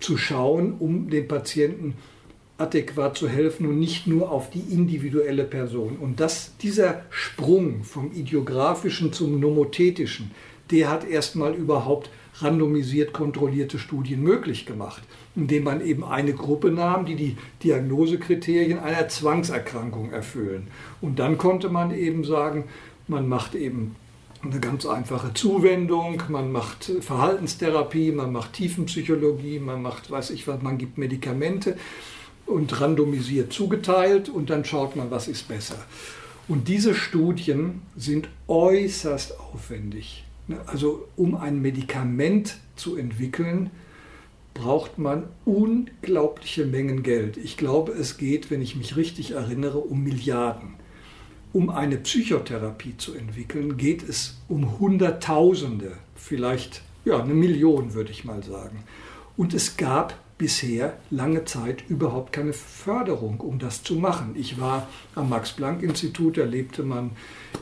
zu 0.00 0.16
schauen, 0.16 0.74
um 0.78 1.10
den 1.10 1.28
Patienten 1.28 1.94
adäquat 2.58 3.16
zu 3.16 3.28
helfen 3.28 3.66
und 3.66 3.78
nicht 3.78 4.06
nur 4.06 4.30
auf 4.30 4.50
die 4.50 4.60
individuelle 4.60 5.44
Person. 5.44 5.96
Und 5.96 6.20
das, 6.20 6.56
dieser 6.58 7.02
Sprung 7.10 7.84
vom 7.84 8.12
Ideografischen 8.12 9.12
zum 9.12 9.40
Nomothetischen, 9.40 10.30
der 10.70 10.90
hat 10.90 11.08
erstmal 11.08 11.54
überhaupt 11.54 12.10
randomisiert 12.38 13.12
kontrollierte 13.12 13.78
Studien 13.78 14.22
möglich 14.22 14.66
gemacht, 14.66 15.02
indem 15.34 15.64
man 15.64 15.80
eben 15.80 16.04
eine 16.04 16.32
Gruppe 16.32 16.70
nahm, 16.70 17.06
die 17.06 17.14
die 17.14 17.36
Diagnosekriterien 17.62 18.78
einer 18.78 19.08
Zwangserkrankung 19.08 20.10
erfüllen. 20.12 20.68
Und 21.00 21.18
dann 21.18 21.38
konnte 21.38 21.68
man 21.68 21.94
eben 21.94 22.24
sagen, 22.24 22.64
man 23.08 23.28
macht 23.28 23.54
eben 23.54 23.96
eine 24.50 24.60
ganz 24.60 24.86
einfache 24.86 25.34
Zuwendung, 25.34 26.22
man 26.28 26.52
macht 26.52 26.90
Verhaltenstherapie, 27.00 28.12
man 28.12 28.32
macht 28.32 28.54
Tiefenpsychologie, 28.54 29.58
man 29.58 29.82
macht, 29.82 30.10
weiß 30.10 30.30
ich 30.30 30.46
was, 30.46 30.62
man 30.62 30.78
gibt 30.78 30.98
Medikamente 30.98 31.76
und 32.46 32.80
randomisiert 32.80 33.52
zugeteilt 33.52 34.28
und 34.28 34.50
dann 34.50 34.64
schaut 34.64 34.96
man, 34.96 35.10
was 35.10 35.28
ist 35.28 35.48
besser. 35.48 35.76
Und 36.48 36.68
diese 36.68 36.94
Studien 36.94 37.82
sind 37.96 38.28
äußerst 38.46 39.38
aufwendig. 39.40 40.24
Ne, 40.48 40.60
also 40.66 41.08
um 41.16 41.34
ein 41.34 41.60
Medikament 41.60 42.58
zu 42.76 42.96
entwickeln, 42.96 43.70
braucht 44.54 44.96
man 44.96 45.24
unglaubliche 45.44 46.64
Mengen 46.64 47.02
Geld. 47.02 47.36
Ich 47.36 47.56
glaube, 47.56 47.92
es 47.92 48.16
geht, 48.16 48.50
wenn 48.50 48.62
ich 48.62 48.76
mich 48.76 48.96
richtig 48.96 49.32
erinnere, 49.32 49.78
um 49.78 50.02
Milliarden. 50.02 50.74
Um 51.56 51.70
eine 51.70 51.96
Psychotherapie 51.96 52.98
zu 52.98 53.14
entwickeln, 53.14 53.78
geht 53.78 54.06
es 54.06 54.36
um 54.46 54.78
Hunderttausende, 54.78 55.92
vielleicht 56.14 56.82
ja, 57.06 57.18
eine 57.18 57.32
Million 57.32 57.94
würde 57.94 58.10
ich 58.10 58.26
mal 58.26 58.42
sagen. 58.42 58.84
Und 59.38 59.54
es 59.54 59.78
gab 59.78 60.20
bisher 60.36 60.98
lange 61.10 61.46
Zeit 61.46 61.82
überhaupt 61.88 62.34
keine 62.34 62.52
Förderung, 62.52 63.40
um 63.40 63.58
das 63.58 63.82
zu 63.82 63.94
machen. 63.94 64.34
Ich 64.34 64.60
war 64.60 64.86
am 65.14 65.30
Max-Planck-Institut, 65.30 66.36
da 66.36 66.44
lebte 66.44 66.82
man 66.82 67.12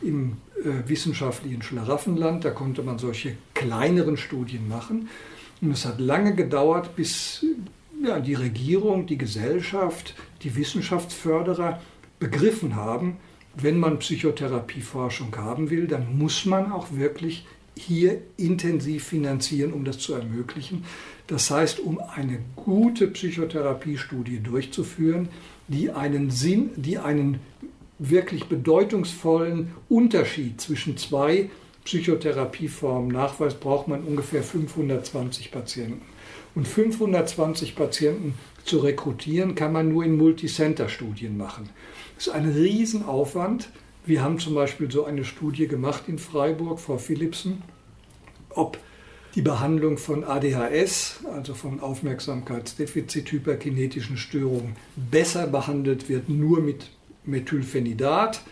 im 0.02 0.38
äh, 0.64 0.88
wissenschaftlichen 0.88 1.62
Schlaraffenland, 1.62 2.44
da 2.44 2.50
konnte 2.50 2.82
man 2.82 2.98
solche 2.98 3.36
kleineren 3.54 4.16
Studien 4.16 4.66
machen. 4.66 5.08
Und 5.60 5.70
es 5.70 5.86
hat 5.86 6.00
lange 6.00 6.34
gedauert, 6.34 6.96
bis 6.96 7.46
ja, 8.04 8.18
die 8.18 8.34
Regierung, 8.34 9.06
die 9.06 9.18
Gesellschaft, 9.18 10.16
die 10.42 10.56
Wissenschaftsförderer 10.56 11.80
begriffen 12.18 12.74
haben, 12.74 13.18
wenn 13.56 13.78
man 13.78 13.98
Psychotherapieforschung 13.98 15.34
haben 15.36 15.70
will, 15.70 15.86
dann 15.86 16.18
muss 16.18 16.44
man 16.44 16.72
auch 16.72 16.88
wirklich 16.92 17.46
hier 17.76 18.20
intensiv 18.36 19.04
finanzieren, 19.04 19.72
um 19.72 19.84
das 19.84 19.98
zu 19.98 20.14
ermöglichen. 20.14 20.84
Das 21.26 21.50
heißt, 21.50 21.80
um 21.80 22.00
eine 22.00 22.38
gute 22.56 23.08
Psychotherapiestudie 23.08 24.40
durchzuführen, 24.40 25.28
die 25.68 25.90
einen 25.90 26.30
Sinn, 26.30 26.70
die 26.76 26.98
einen 26.98 27.40
wirklich 27.98 28.46
bedeutungsvollen 28.46 29.72
Unterschied 29.88 30.60
zwischen 30.60 30.96
zwei 30.96 31.50
Psychotherapieformen 31.84 33.08
nachweist, 33.08 33.60
braucht 33.60 33.88
man 33.88 34.02
ungefähr 34.02 34.42
520 34.42 35.50
Patienten. 35.50 36.02
Und 36.54 36.68
520 36.68 37.74
Patienten 37.74 38.34
zu 38.64 38.78
rekrutieren, 38.78 39.54
kann 39.54 39.72
man 39.72 39.88
nur 39.88 40.04
in 40.04 40.16
Multicenter-Studien 40.16 41.36
machen. 41.36 41.68
Ist 42.18 42.28
ein 42.28 42.48
Riesenaufwand. 42.48 43.70
Wir 44.06 44.22
haben 44.22 44.38
zum 44.38 44.54
Beispiel 44.54 44.88
so 44.90 45.04
eine 45.04 45.24
Studie 45.24 45.66
gemacht 45.66 46.04
in 46.06 46.18
Freiburg, 46.18 46.78
Frau 46.78 46.98
Philipsen, 46.98 47.62
ob 48.50 48.76
die 49.34 49.40
Behandlung 49.42 49.98
von 49.98 50.22
ADHS, 50.24 51.20
also 51.32 51.54
von 51.54 51.80
Aufmerksamkeitsdefizit-hyperkinetischen 51.80 54.16
Störungen, 54.16 54.76
besser 54.96 55.48
behandelt 55.48 56.08
wird, 56.08 56.28
nur 56.28 56.60
mit 56.60 56.90
Methylphenidat, 57.24 58.42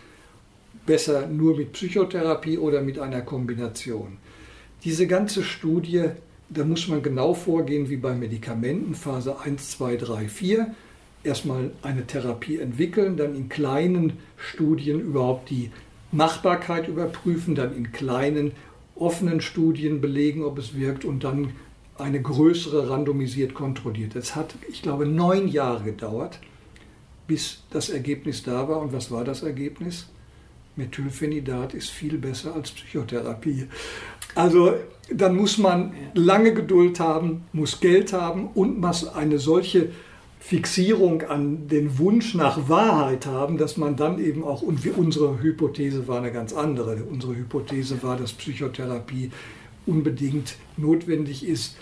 besser 0.87 1.29
nur 1.29 1.57
mit 1.57 1.73
Psychotherapie 1.73 2.59
oder 2.59 2.83
mit 2.83 2.99
einer 2.99 3.23
Kombination. 3.23 4.17
Diese 4.83 5.07
ganze 5.07 5.45
Studie 5.45 6.11
da 6.55 6.65
muss 6.65 6.89
man 6.89 7.03
genau 7.03 7.35
vorgehen 7.35 7.89
wie 7.89 7.97
bei 7.97 8.15
Medikamenten, 8.15 8.95
Phase 8.95 9.41
1, 9.41 9.71
2, 9.71 9.97
3, 9.97 10.29
4. 10.29 10.75
Erstmal 11.25 11.71
eine 11.83 12.07
Therapie 12.07 12.59
entwickeln, 12.59 13.17
dann 13.17 13.35
in 13.35 13.49
kleinen 13.49 14.15
Studien 14.37 15.01
überhaupt 15.01 15.51
die 15.51 15.71
Machbarkeit 16.11 16.89
überprüfen, 16.89 17.55
dann 17.55 17.77
in 17.77 17.93
kleinen 17.93 18.53
offenen 18.95 19.41
Studien 19.41 20.01
belegen, 20.01 20.45
ob 20.45 20.59
es 20.59 20.77
wirkt 20.77 21.05
und 21.05 21.25
dann 21.25 21.53
eine 21.99 22.21
größere 22.21 22.91
randomisiert 22.91 23.55
kontrolliert. 23.55 24.17
Es 24.17 24.35
hat, 24.35 24.55
ich 24.69 24.83
glaube, 24.83 25.07
neun 25.07 25.49
Jahre 25.49 25.85
gedauert, 25.85 26.39
bis 27.27 27.63
das 27.71 27.89
Ergebnis 27.89 28.43
da 28.43 28.69
war. 28.69 28.81
Und 28.81 28.93
was 28.93 29.11
war 29.11 29.25
das 29.25 29.43
Ergebnis? 29.43 30.09
Methylphenidat 30.77 31.75
ist 31.75 31.91
viel 31.91 32.19
besser 32.19 32.55
als 32.55 32.71
Psychotherapie. 32.71 33.67
Also 34.35 34.75
dann 35.11 35.37
muss 35.37 35.59
man 35.59 35.95
lange 36.15 36.55
Geduld 36.55 36.99
haben, 36.99 37.45
muss 37.53 37.81
Geld 37.81 38.13
haben 38.13 38.49
und 38.55 38.81
muss 38.81 39.07
eine 39.07 39.39
solche 39.39 39.91
Fixierung 40.45 41.23
an 41.23 41.69
den 41.69 41.99
Wunsch 41.99 42.35
nach 42.35 42.69
Wahrheit 42.69 43.27
haben, 43.27 43.59
dass 43.59 43.77
man 43.77 43.95
dann 43.95 44.19
eben 44.19 44.43
auch, 44.43 44.61
und 44.61 44.85
unsere 44.97 45.41
Hypothese 45.41 46.09
war 46.09 46.19
eine 46.19 46.33
ganz 46.33 46.53
andere. 46.53 47.05
Unsere 47.05 47.37
Hypothese 47.37 48.03
war, 48.03 48.17
dass 48.17 48.33
Psychotherapie 48.33 49.31
unbedingt 49.87 50.57
notwendig 50.77 51.47
ist, 51.47 51.77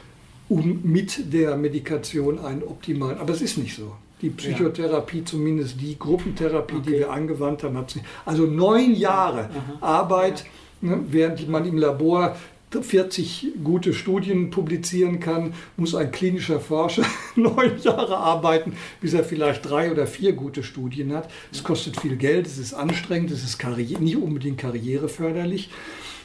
um 0.51 0.81
mit 0.83 1.33
der 1.33 1.57
Medikation 1.57 2.39
einen 2.39 2.63
optimalen, 2.63 3.19
aber 3.19 3.33
es 3.33 3.41
ist 3.41 3.57
nicht 3.57 3.75
so. 3.75 3.93
Die 4.21 4.29
Psychotherapie, 4.29 5.21
ja. 5.21 5.25
zumindest 5.25 5.81
die 5.81 5.99
Gruppentherapie, 5.99 6.77
okay. 6.77 6.85
die 6.87 6.99
wir 6.99 7.11
angewandt 7.11 7.63
haben. 7.63 7.83
Also 8.27 8.45
neun 8.45 8.95
Jahre 8.95 9.49
Aha. 9.49 9.79
Arbeit, 9.81 10.45
ne, 10.83 11.01
während 11.09 11.49
man 11.49 11.67
im 11.67 11.79
Labor 11.79 12.37
40 12.71 13.49
gute 13.65 13.93
Studien 13.93 14.51
publizieren 14.51 15.19
kann, 15.19 15.55
muss 15.77 15.95
ein 15.95 16.13
klinischer 16.13 16.61
Forscher 16.61 17.05
neun 17.37 17.79
Jahre 17.83 18.17
arbeiten, 18.17 18.75
bis 19.01 19.13
er 19.13 19.25
vielleicht 19.25 19.69
drei 19.69 19.91
oder 19.91 20.07
vier 20.07 20.33
gute 20.33 20.63
Studien 20.63 21.13
hat. 21.13 21.31
Es 21.51 21.65
kostet 21.65 22.01
viel 22.01 22.17
Geld, 22.17 22.47
es 22.47 22.59
ist 22.59 22.75
anstrengend, 22.75 23.33
es 23.33 23.43
ist 23.43 23.61
nicht 23.67 24.17
unbedingt 24.17 24.59
karriereförderlich. 24.59 25.71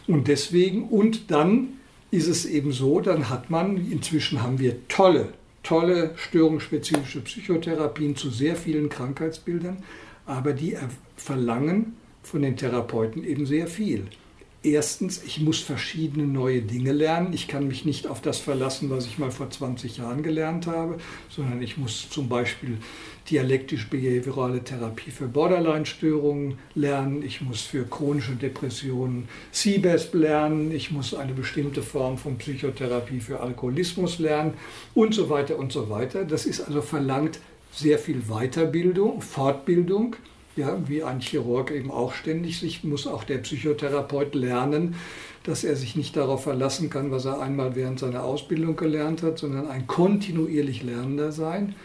Und 0.08 0.28
deswegen, 0.28 0.88
und 0.90 1.32
dann 1.32 1.80
ist 2.12 2.28
es 2.28 2.46
eben 2.46 2.72
so, 2.72 3.00
dann 3.00 3.30
hat 3.30 3.50
man, 3.50 3.78
inzwischen 3.92 4.44
haben 4.44 4.60
wir 4.60 4.88
tolle, 4.88 5.30
tolle 5.64 6.12
störungsspezifische 6.16 7.22
Psychotherapien 7.22 8.16
zu 8.16 8.30
sehr 8.30 8.56
vielen 8.56 8.90
Krankheitsbildern, 8.90 9.78
aber 10.26 10.54
die 10.54 10.78
verlangen 11.18 11.96
von 12.22 12.44
den 12.44 12.56
Therapeuten 12.56 13.24
eben 13.24 13.46
sehr 13.46 13.68
viel. 13.68 14.06
Erstens, 14.66 15.22
ich 15.24 15.40
muss 15.42 15.60
verschiedene 15.60 16.26
neue 16.26 16.64
Dinge 16.64 16.92
lernen. 16.92 17.34
Ich 17.34 17.48
kann 17.48 17.68
mich 17.68 17.86
nicht 17.86 18.08
auf 18.08 18.20
das 18.20 18.40
verlassen, 18.40 18.90
was 18.90 19.06
ich 19.06 19.20
mal 19.20 19.30
vor 19.30 19.48
20 19.48 19.98
Jahren 19.98 20.24
gelernt 20.24 20.66
habe, 20.66 20.98
sondern 21.30 21.62
ich 21.62 21.78
muss 21.78 22.10
zum 22.10 22.28
Beispiel 22.28 22.80
dialektisch-behaviorale 23.30 24.64
Therapie 24.64 25.12
für 25.12 25.28
Borderline-Störungen 25.28 26.58
lernen. 26.74 27.22
Ich 27.22 27.42
muss 27.42 27.62
für 27.62 27.84
chronische 27.86 28.32
Depressionen 28.32 29.28
CBESP 29.52 30.16
lernen. 30.16 30.72
Ich 30.72 30.90
muss 30.90 31.14
eine 31.14 31.34
bestimmte 31.34 31.84
Form 31.84 32.18
von 32.18 32.40
Psychotherapie 32.40 33.20
für 33.20 33.42
Alkoholismus 33.42 34.18
lernen 34.18 34.56
und 34.96 35.14
so 35.14 35.30
weiter 35.30 35.60
und 35.60 35.72
so 35.72 35.92
weiter. 35.92 36.26
Das 36.26 36.48
ist 36.48 36.62
also 36.62 36.82
verlangt 36.82 37.40
sehr 37.72 38.00
viel 38.00 38.24
Weiterbildung, 38.30 39.22
Fortbildung 39.22 40.16
ja, 40.56 40.78
wie 40.88 41.04
ein 41.04 41.20
Chirurg 41.20 41.72
eben 41.72 41.92
auch 41.92 42.14
ständig 42.14 42.60
sich, 42.60 42.84
muss 42.84 43.08
auch 43.08 43.24
der 43.24 43.40
Psychotherapeut 43.40 44.36
lernen, 44.36 44.96
dass 45.44 45.64
er 45.64 45.76
sich 45.76 45.96
nicht 45.96 46.16
darauf 46.16 46.44
verlassen 46.44 46.90
kann, 46.90 47.12
was 47.12 47.26
er 47.26 47.40
einmal 47.40 47.76
während 47.76 48.00
seiner 48.00 48.24
Ausbildung 48.24 48.76
gelernt 48.76 49.22
hat, 49.22 49.38
sondern 49.38 49.68
ein 49.68 49.86
kontinuierlich 49.86 50.84
Lernender 50.84 51.32
sein. 51.32 51.76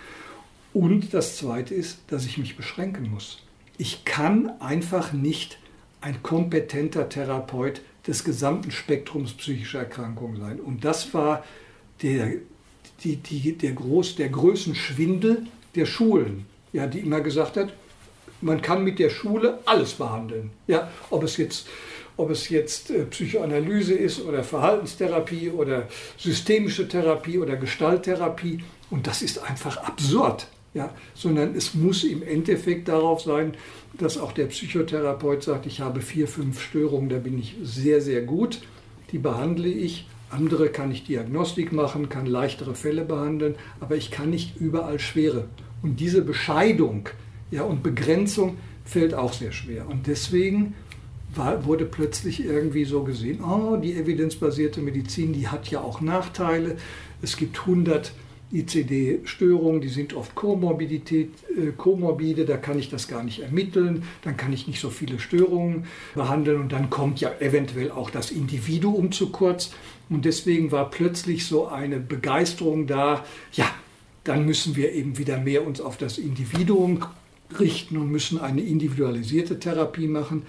Und 0.72 1.12
das 1.12 1.36
Zweite 1.36 1.74
ist, 1.74 1.98
dass 2.08 2.24
ich 2.24 2.38
mich 2.38 2.56
beschränken 2.56 3.10
muss. 3.10 3.42
Ich 3.76 4.04
kann 4.04 4.52
einfach 4.60 5.12
nicht 5.12 5.58
ein 6.00 6.22
kompetenter 6.22 7.08
Therapeut 7.08 7.82
des 8.06 8.24
gesamten 8.24 8.70
Spektrums 8.70 9.32
psychischer 9.34 9.80
Erkrankungen 9.80 10.40
sein. 10.40 10.60
Und 10.60 10.84
das 10.84 11.12
war 11.12 11.44
der, 12.02 12.32
die, 13.04 13.16
die, 13.16 13.52
der, 13.52 13.72
Groß, 13.72 14.16
der 14.16 14.30
Größenschwindel 14.30 15.46
der 15.74 15.86
Schulen, 15.86 16.46
ja, 16.72 16.86
die 16.86 17.00
immer 17.00 17.20
gesagt 17.20 17.56
hat, 17.56 17.72
man 18.40 18.62
kann 18.62 18.84
mit 18.84 18.98
der 18.98 19.10
Schule 19.10 19.58
alles 19.64 19.94
behandeln. 19.94 20.50
Ja, 20.66 20.90
ob 21.10 21.22
es 21.22 21.36
jetzt, 21.36 21.66
ob 22.16 22.30
es 22.30 22.48
jetzt 22.48 22.90
äh, 22.90 23.04
Psychoanalyse 23.04 23.94
ist 23.94 24.20
oder 24.22 24.42
Verhaltenstherapie 24.42 25.50
oder 25.50 25.88
systemische 26.16 26.88
Therapie 26.88 27.38
oder 27.38 27.56
Gestalttherapie. 27.56 28.62
Und 28.90 29.06
das 29.06 29.22
ist 29.22 29.42
einfach 29.42 29.76
absurd. 29.78 30.46
Ja, 30.72 30.94
sondern 31.14 31.56
es 31.56 31.74
muss 31.74 32.04
im 32.04 32.22
Endeffekt 32.22 32.86
darauf 32.86 33.22
sein, 33.22 33.54
dass 33.98 34.18
auch 34.18 34.30
der 34.30 34.46
Psychotherapeut 34.46 35.42
sagt, 35.42 35.66
ich 35.66 35.80
habe 35.80 36.00
vier, 36.00 36.28
fünf 36.28 36.62
Störungen, 36.62 37.08
da 37.08 37.18
bin 37.18 37.40
ich 37.40 37.56
sehr, 37.64 38.00
sehr 38.00 38.22
gut, 38.22 38.60
die 39.10 39.18
behandle 39.18 39.68
ich. 39.68 40.06
Andere 40.30 40.68
kann 40.68 40.92
ich 40.92 41.04
Diagnostik 41.04 41.72
machen, 41.72 42.08
kann 42.08 42.24
leichtere 42.24 42.76
Fälle 42.76 43.04
behandeln, 43.04 43.56
aber 43.80 43.96
ich 43.96 44.12
kann 44.12 44.30
nicht 44.30 44.58
überall 44.58 45.00
schwere. 45.00 45.48
Und 45.82 45.98
diese 45.98 46.22
Bescheidung, 46.22 47.08
ja, 47.50 47.62
und 47.62 47.82
Begrenzung 47.82 48.56
fällt 48.84 49.14
auch 49.14 49.32
sehr 49.32 49.52
schwer. 49.52 49.88
Und 49.88 50.06
deswegen 50.06 50.74
war, 51.34 51.64
wurde 51.64 51.84
plötzlich 51.84 52.44
irgendwie 52.44 52.84
so 52.84 53.04
gesehen, 53.04 53.42
oh, 53.42 53.76
die 53.76 53.94
evidenzbasierte 53.94 54.80
Medizin, 54.80 55.32
die 55.32 55.48
hat 55.48 55.70
ja 55.70 55.80
auch 55.80 56.00
Nachteile. 56.00 56.76
Es 57.22 57.36
gibt 57.36 57.60
100 57.60 58.12
ICD-Störungen, 58.52 59.80
die 59.80 59.88
sind 59.88 60.14
oft 60.14 60.34
Komorbidität, 60.34 61.30
äh, 61.56 61.70
komorbide, 61.76 62.44
da 62.44 62.56
kann 62.56 62.78
ich 62.78 62.90
das 62.90 63.06
gar 63.06 63.22
nicht 63.22 63.40
ermitteln, 63.40 64.02
dann 64.22 64.36
kann 64.36 64.52
ich 64.52 64.66
nicht 64.66 64.80
so 64.80 64.90
viele 64.90 65.20
Störungen 65.20 65.84
behandeln 66.14 66.60
und 66.60 66.72
dann 66.72 66.90
kommt 66.90 67.20
ja 67.20 67.30
eventuell 67.38 67.92
auch 67.92 68.10
das 68.10 68.32
Individuum 68.32 69.12
zu 69.12 69.30
kurz. 69.30 69.72
Und 70.08 70.24
deswegen 70.24 70.72
war 70.72 70.90
plötzlich 70.90 71.46
so 71.46 71.68
eine 71.68 72.00
Begeisterung 72.00 72.88
da, 72.88 73.24
ja, 73.52 73.66
dann 74.24 74.44
müssen 74.44 74.74
wir 74.74 74.92
eben 74.92 75.16
wieder 75.16 75.38
mehr 75.38 75.64
uns 75.64 75.80
auf 75.80 75.96
das 75.96 76.18
Individuum 76.18 77.04
richten 77.58 77.96
und 77.96 78.10
müssen 78.10 78.40
eine 78.40 78.60
individualisierte 78.60 79.58
Therapie 79.58 80.06
machen. 80.06 80.42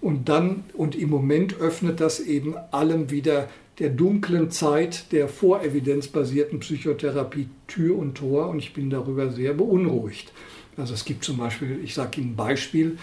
Und 0.00 0.28
dann, 0.28 0.64
und 0.74 0.96
im 0.96 1.10
Moment 1.10 1.58
öffnet 1.60 2.00
das 2.00 2.20
eben 2.20 2.56
allem 2.72 3.10
wieder 3.10 3.48
der 3.78 3.88
dunklen 3.88 4.50
Zeit 4.50 5.12
der 5.12 5.28
vorevidenzbasierten 5.28 6.60
Psychotherapie 6.60 7.48
Tür 7.66 7.96
und 7.96 8.16
Tor 8.16 8.48
und 8.48 8.58
ich 8.58 8.74
bin 8.74 8.90
darüber 8.90 9.30
sehr 9.30 9.54
beunruhigt. 9.54 10.32
Also 10.76 10.94
es 10.94 11.04
gibt 11.04 11.24
zum 11.24 11.38
Beispiel, 11.38 11.80
ich 11.82 11.94
sage 11.94 12.20
Ihnen 12.20 12.32
ein 12.32 12.36
Beispiel, 12.36 12.98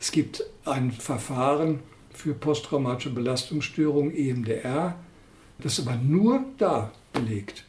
es 0.00 0.12
gibt 0.12 0.44
ein 0.64 0.92
Verfahren 0.92 1.80
für 2.12 2.34
posttraumatische 2.34 3.10
Belastungsstörung 3.10 4.12
EMDR, 4.12 4.96
das 5.58 5.80
aber 5.80 5.96
nur 5.96 6.44
da 6.58 6.92
belegt. 7.12 7.64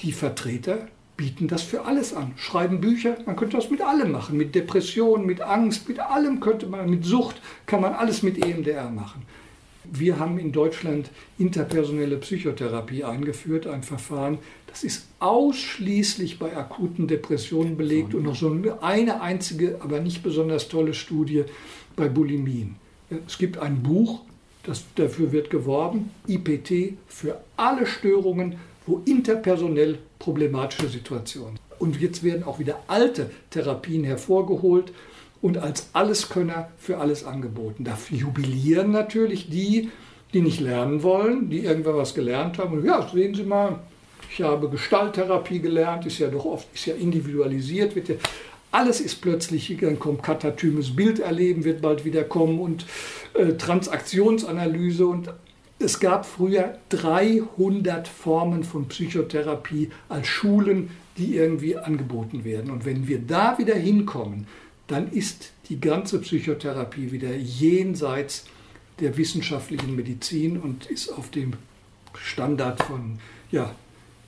Die 0.00 0.12
Vertreter 0.12 0.88
bieten 1.16 1.48
das 1.48 1.62
für 1.62 1.84
alles 1.84 2.12
an. 2.12 2.32
Schreiben 2.36 2.80
Bücher, 2.80 3.16
man 3.26 3.36
könnte 3.36 3.56
das 3.56 3.70
mit 3.70 3.80
allem 3.80 4.12
machen. 4.12 4.36
Mit 4.36 4.54
Depressionen, 4.54 5.26
mit 5.26 5.40
Angst, 5.40 5.88
mit 5.88 5.98
allem 5.98 6.40
könnte 6.40 6.66
man, 6.66 6.90
mit 6.90 7.04
Sucht 7.04 7.40
kann 7.66 7.80
man 7.80 7.94
alles 7.94 8.22
mit 8.22 8.44
EMDR 8.44 8.90
machen. 8.90 9.22
Wir 9.84 10.18
haben 10.18 10.38
in 10.38 10.52
Deutschland 10.52 11.10
interpersonelle 11.38 12.16
Psychotherapie 12.16 13.04
eingeführt, 13.04 13.66
ein 13.66 13.82
Verfahren, 13.82 14.38
das 14.66 14.84
ist 14.84 15.06
ausschließlich 15.20 16.38
bei 16.38 16.54
akuten 16.56 17.08
Depressionen 17.08 17.76
belegt 17.76 18.14
und 18.14 18.24
noch 18.24 18.34
so 18.34 18.54
eine 18.82 19.20
einzige, 19.22 19.78
aber 19.80 20.00
nicht 20.00 20.22
besonders 20.22 20.68
tolle 20.68 20.92
Studie 20.92 21.44
bei 21.94 22.08
Bulimien. 22.08 22.76
Es 23.26 23.38
gibt 23.38 23.58
ein 23.58 23.82
Buch, 23.82 24.20
das, 24.64 24.84
dafür 24.96 25.32
wird 25.32 25.48
geworben, 25.48 26.10
IPT 26.26 26.98
für 27.06 27.40
alle 27.56 27.86
Störungen 27.86 28.56
wo 28.86 29.02
interpersonell 29.04 29.98
problematische 30.18 30.88
Situationen. 30.88 31.58
Und 31.78 32.00
jetzt 32.00 32.22
werden 32.22 32.44
auch 32.44 32.58
wieder 32.58 32.80
alte 32.86 33.30
Therapien 33.50 34.04
hervorgeholt 34.04 34.92
und 35.42 35.58
als 35.58 35.90
Alleskönner 35.92 36.68
für 36.78 36.98
alles 36.98 37.24
angeboten. 37.24 37.84
Da 37.84 37.98
jubilieren 38.10 38.90
natürlich 38.90 39.50
die, 39.50 39.90
die 40.32 40.40
nicht 40.40 40.60
lernen 40.60 41.02
wollen, 41.02 41.50
die 41.50 41.60
irgendwann 41.60 41.96
was 41.96 42.14
gelernt 42.14 42.58
haben. 42.58 42.84
Ja, 42.84 43.08
sehen 43.12 43.34
Sie 43.34 43.44
mal, 43.44 43.80
ich 44.30 44.42
habe 44.42 44.68
Gestalttherapie 44.68 45.60
gelernt, 45.60 46.06
ist 46.06 46.18
ja 46.18 46.28
doch 46.28 46.44
oft 46.44 46.68
ist 46.74 46.86
ja 46.86 46.94
individualisiert, 46.94 47.94
wird 47.94 48.08
ja, 48.08 48.14
alles 48.72 49.00
ist 49.00 49.20
plötzlich, 49.22 49.74
dann 49.80 49.98
kommt 49.98 50.22
katatymes 50.22 50.94
Bilderleben, 50.94 51.64
wird 51.64 51.80
bald 51.80 52.04
wieder 52.04 52.24
kommen 52.24 52.60
und 52.60 52.84
äh, 53.34 53.52
Transaktionsanalyse 53.54 55.06
und 55.06 55.30
es 55.78 56.00
gab 56.00 56.24
früher 56.24 56.78
300 56.88 58.08
Formen 58.08 58.64
von 58.64 58.88
Psychotherapie 58.88 59.90
als 60.08 60.26
Schulen, 60.26 60.90
die 61.18 61.36
irgendwie 61.36 61.76
angeboten 61.76 62.44
werden. 62.44 62.70
Und 62.70 62.84
wenn 62.84 63.08
wir 63.08 63.18
da 63.18 63.58
wieder 63.58 63.74
hinkommen, 63.74 64.46
dann 64.86 65.10
ist 65.10 65.52
die 65.68 65.80
ganze 65.80 66.20
Psychotherapie 66.20 67.12
wieder 67.12 67.34
jenseits 67.34 68.46
der 69.00 69.16
wissenschaftlichen 69.16 69.96
Medizin 69.96 70.58
und 70.58 70.86
ist 70.86 71.10
auf 71.10 71.30
dem 71.30 71.52
Standard 72.14 72.82
von 72.82 73.18
ja, 73.50 73.74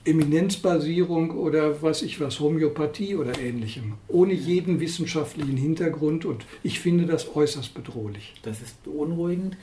Eminenzbasierung 0.05 1.31
oder 1.31 1.81
was 1.81 2.01
ich 2.03 2.19
was, 2.19 2.39
Homöopathie 2.39 3.15
oder 3.15 3.39
ähnlichem, 3.39 3.95
ohne 4.07 4.33
jeden 4.33 4.79
wissenschaftlichen 4.79 5.57
Hintergrund 5.57 6.25
und 6.25 6.45
ich 6.63 6.79
finde 6.79 7.05
das 7.05 7.35
äußerst 7.35 7.73
bedrohlich. 7.73 8.35
Das 8.43 8.61
ist 8.61 8.83
beunruhigend. 8.83 9.57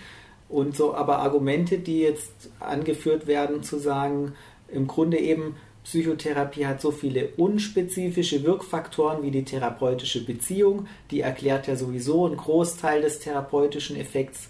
Und 0.48 0.76
so, 0.76 0.94
aber 0.94 1.18
Argumente, 1.18 1.78
die 1.78 2.00
jetzt 2.00 2.50
angeführt 2.60 3.26
werden, 3.26 3.62
zu 3.62 3.78
sagen, 3.78 4.32
im 4.68 4.86
Grunde 4.86 5.18
eben, 5.18 5.56
Psychotherapie 5.86 6.66
hat 6.66 6.80
so 6.80 6.90
viele 6.90 7.28
unspezifische 7.36 8.42
Wirkfaktoren 8.42 9.22
wie 9.22 9.30
die 9.30 9.44
therapeutische 9.44 10.24
Beziehung, 10.24 10.88
die 11.12 11.20
erklärt 11.20 11.68
ja 11.68 11.76
sowieso 11.76 12.26
einen 12.26 12.36
Großteil 12.36 13.02
des 13.02 13.20
therapeutischen 13.20 13.96
Effekts. 13.96 14.48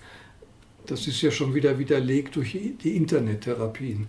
Das 0.86 1.06
ist 1.06 1.20
ja 1.20 1.30
schon 1.30 1.54
wieder 1.54 1.78
widerlegt 1.78 2.36
durch 2.36 2.56
die 2.82 2.96
Internettherapien. 2.96 4.08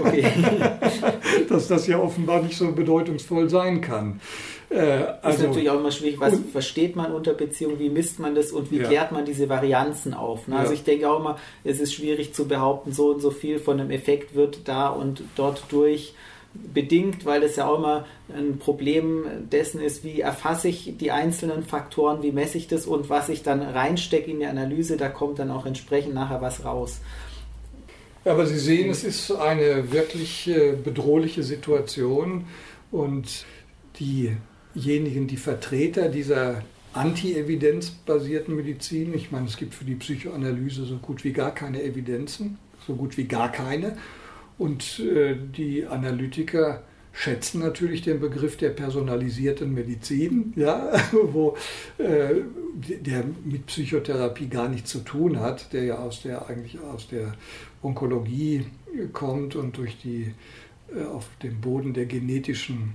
Okay. 0.00 0.26
Dass 1.48 1.68
das 1.68 1.86
ja 1.86 1.98
offenbar 1.98 2.42
nicht 2.42 2.56
so 2.56 2.72
bedeutungsvoll 2.72 3.48
sein 3.48 3.80
kann. 3.80 4.20
Äh, 4.70 4.80
also, 5.22 5.38
ist 5.38 5.46
natürlich 5.48 5.70
auch 5.70 5.78
immer 5.78 5.90
schwierig, 5.90 6.20
was 6.20 6.34
und, 6.34 6.50
versteht 6.50 6.96
man 6.96 7.12
unter 7.12 7.34
Beziehung, 7.34 7.78
wie 7.78 7.90
misst 7.90 8.18
man 8.18 8.34
das 8.34 8.52
und 8.52 8.70
wie 8.70 8.78
ja. 8.78 8.88
klärt 8.88 9.12
man 9.12 9.24
diese 9.24 9.48
Varianzen 9.48 10.14
auf. 10.14 10.48
Ne? 10.48 10.56
Also 10.56 10.72
ja. 10.72 10.78
ich 10.78 10.84
denke 10.84 11.10
auch 11.10 11.20
immer, 11.20 11.38
es 11.62 11.80
ist 11.80 11.94
schwierig 11.94 12.34
zu 12.34 12.48
behaupten, 12.48 12.92
so 12.92 13.10
und 13.10 13.20
so 13.20 13.30
viel 13.30 13.58
von 13.58 13.80
einem 13.80 13.90
Effekt 13.90 14.34
wird 14.34 14.66
da 14.66 14.88
und 14.88 15.22
dort 15.36 15.64
durch 15.70 16.14
bedingt, 16.54 17.24
weil 17.24 17.42
es 17.42 17.56
ja 17.56 17.66
auch 17.66 17.78
immer 17.78 18.06
ein 18.34 18.58
Problem 18.58 19.24
dessen 19.50 19.80
ist, 19.80 20.04
wie 20.04 20.20
erfasse 20.20 20.68
ich 20.68 20.96
die 20.96 21.10
einzelnen 21.10 21.64
Faktoren, 21.64 22.22
wie 22.22 22.32
messe 22.32 22.58
ich 22.58 22.68
das 22.68 22.86
und 22.86 23.10
was 23.10 23.28
ich 23.28 23.42
dann 23.42 23.60
reinstecke 23.60 24.30
in 24.30 24.38
die 24.38 24.46
Analyse, 24.46 24.96
da 24.96 25.08
kommt 25.08 25.40
dann 25.40 25.50
auch 25.50 25.66
entsprechend 25.66 26.14
nachher 26.14 26.40
was 26.40 26.64
raus. 26.64 27.00
Aber 28.24 28.46
Sie 28.46 28.58
sehen, 28.58 28.88
es 28.90 29.04
ist 29.04 29.32
eine 29.32 29.92
wirklich 29.92 30.48
äh, 30.48 30.72
bedrohliche 30.72 31.42
Situation 31.42 32.46
und 32.90 33.44
diejenigen, 34.74 35.26
die 35.26 35.36
Vertreter 35.36 36.08
dieser 36.08 36.62
anti-evidenzbasierten 36.92 38.54
Medizin, 38.54 39.14
ich 39.14 39.32
meine, 39.32 39.46
es 39.46 39.56
gibt 39.56 39.74
für 39.74 39.84
die 39.84 39.96
Psychoanalyse 39.96 40.84
so 40.84 40.96
gut 40.98 41.24
wie 41.24 41.32
gar 41.32 41.54
keine 41.54 41.82
Evidenzen, 41.82 42.58
so 42.86 42.94
gut 42.94 43.16
wie 43.16 43.24
gar 43.24 43.50
keine. 43.50 43.96
Und 44.58 45.00
äh, 45.00 45.36
die 45.36 45.86
Analytiker 45.86 46.84
schätzen 47.12 47.60
natürlich 47.60 48.02
den 48.02 48.20
Begriff 48.20 48.56
der 48.56 48.70
personalisierten 48.70 49.72
Medizin, 49.72 50.52
ja, 50.56 50.92
wo 51.12 51.56
äh, 51.98 52.42
der 52.74 53.24
mit 53.44 53.66
Psychotherapie 53.66 54.48
gar 54.48 54.68
nichts 54.68 54.90
zu 54.90 55.00
tun 55.00 55.40
hat, 55.40 55.72
der 55.72 55.84
ja 55.84 55.98
aus 55.98 56.22
der 56.22 56.48
eigentlich 56.48 56.80
aus 56.80 57.08
der 57.08 57.34
Onkologie 57.82 58.66
kommt 59.12 59.56
und 59.56 59.76
durch 59.76 59.96
die 60.02 60.34
äh, 60.94 61.04
auf 61.04 61.28
dem 61.42 61.60
Boden 61.60 61.94
der 61.94 62.06
genetischen 62.06 62.94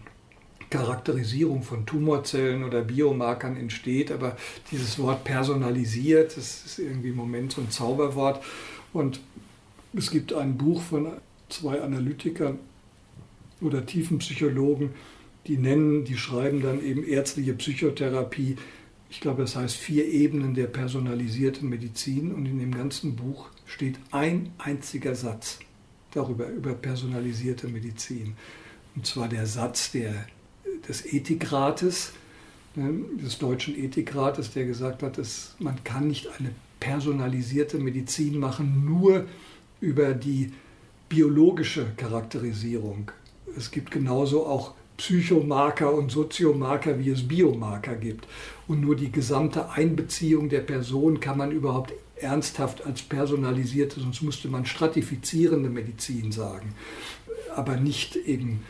Charakterisierung 0.69 1.63
von 1.63 1.85
Tumorzellen 1.85 2.63
oder 2.63 2.81
Biomarkern 2.81 3.57
entsteht. 3.57 4.11
Aber 4.11 4.37
dieses 4.71 4.99
Wort 4.99 5.23
personalisiert, 5.23 6.37
das 6.37 6.65
ist 6.65 6.79
irgendwie 6.79 7.09
im 7.09 7.15
Moment 7.15 7.53
so 7.53 7.61
ein 7.61 7.71
Zauberwort. 7.71 8.43
Und 8.93 9.19
es 9.93 10.11
gibt 10.11 10.33
ein 10.33 10.57
Buch 10.57 10.81
von 10.81 11.07
zwei 11.49 11.81
Analytikern 11.81 12.59
oder 13.61 13.85
Tiefenpsychologen, 13.85 14.91
die 15.47 15.57
nennen, 15.57 16.05
die 16.05 16.17
schreiben 16.17 16.61
dann 16.61 16.83
eben 16.83 17.03
ärztliche 17.03 17.53
Psychotherapie. 17.53 18.57
Ich 19.09 19.19
glaube, 19.19 19.41
das 19.41 19.55
heißt 19.55 19.75
vier 19.75 20.05
Ebenen 20.05 20.53
der 20.53 20.67
personalisierten 20.67 21.67
Medizin 21.67 22.33
und 22.33 22.45
in 22.45 22.59
dem 22.59 22.73
ganzen 22.73 23.15
Buch 23.15 23.49
steht 23.65 23.95
ein 24.11 24.51
einziger 24.59 25.15
Satz 25.15 25.59
darüber, 26.11 26.47
über 26.47 26.73
personalisierte 26.73 27.67
Medizin. 27.67 28.35
Und 28.95 29.07
zwar 29.07 29.27
der 29.27 29.47
Satz 29.47 29.91
der, 29.91 30.27
des 30.87 31.05
Ethikrates, 31.05 32.13
ne, 32.75 32.93
des 33.21 33.37
deutschen 33.37 33.77
Ethikrates, 33.77 34.51
der 34.51 34.65
gesagt 34.65 35.03
hat, 35.03 35.17
dass 35.17 35.55
man 35.59 35.83
kann 35.83 36.07
nicht 36.07 36.27
eine 36.39 36.51
personalisierte 36.79 37.77
Medizin 37.77 38.39
machen, 38.39 38.85
nur 38.85 39.25
über 39.81 40.13
die 40.13 40.51
biologische 41.09 41.87
Charakterisierung. 41.97 43.11
Es 43.57 43.71
gibt 43.71 43.91
genauso 43.91 44.45
auch 44.45 44.73
Psychomarker 44.97 45.93
und 45.93 46.11
Soziomarker, 46.11 46.99
wie 46.99 47.09
es 47.09 47.27
Biomarker 47.27 47.95
gibt. 47.95 48.27
Und 48.67 48.81
nur 48.81 48.95
die 48.95 49.11
gesamte 49.11 49.69
Einbeziehung 49.69 50.49
der 50.49 50.59
Person 50.59 51.19
kann 51.19 51.37
man 51.37 51.51
überhaupt 51.51 51.93
ernsthaft 52.17 52.85
als 52.85 53.01
personalisierte, 53.01 54.01
sonst 54.01 54.21
müsste 54.21 54.49
man 54.49 54.65
stratifizierende 54.65 55.69
Medizin 55.69 56.33
sagen, 56.33 56.75
aber 57.55 57.77
nicht 57.77 58.17
eben 58.17 58.61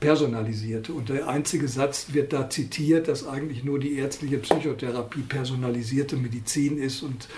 personalisierte. 0.00 0.92
Und 0.92 1.08
der 1.08 1.28
einzige 1.28 1.68
Satz 1.68 2.08
wird 2.12 2.32
da 2.32 2.48
zitiert, 2.48 3.08
dass 3.08 3.26
eigentlich 3.26 3.64
nur 3.64 3.78
die 3.78 3.94
ärztliche 3.94 4.38
Psychotherapie 4.38 5.22
personalisierte 5.22 6.16
Medizin 6.16 6.78
ist 6.78 7.02
und 7.02 7.28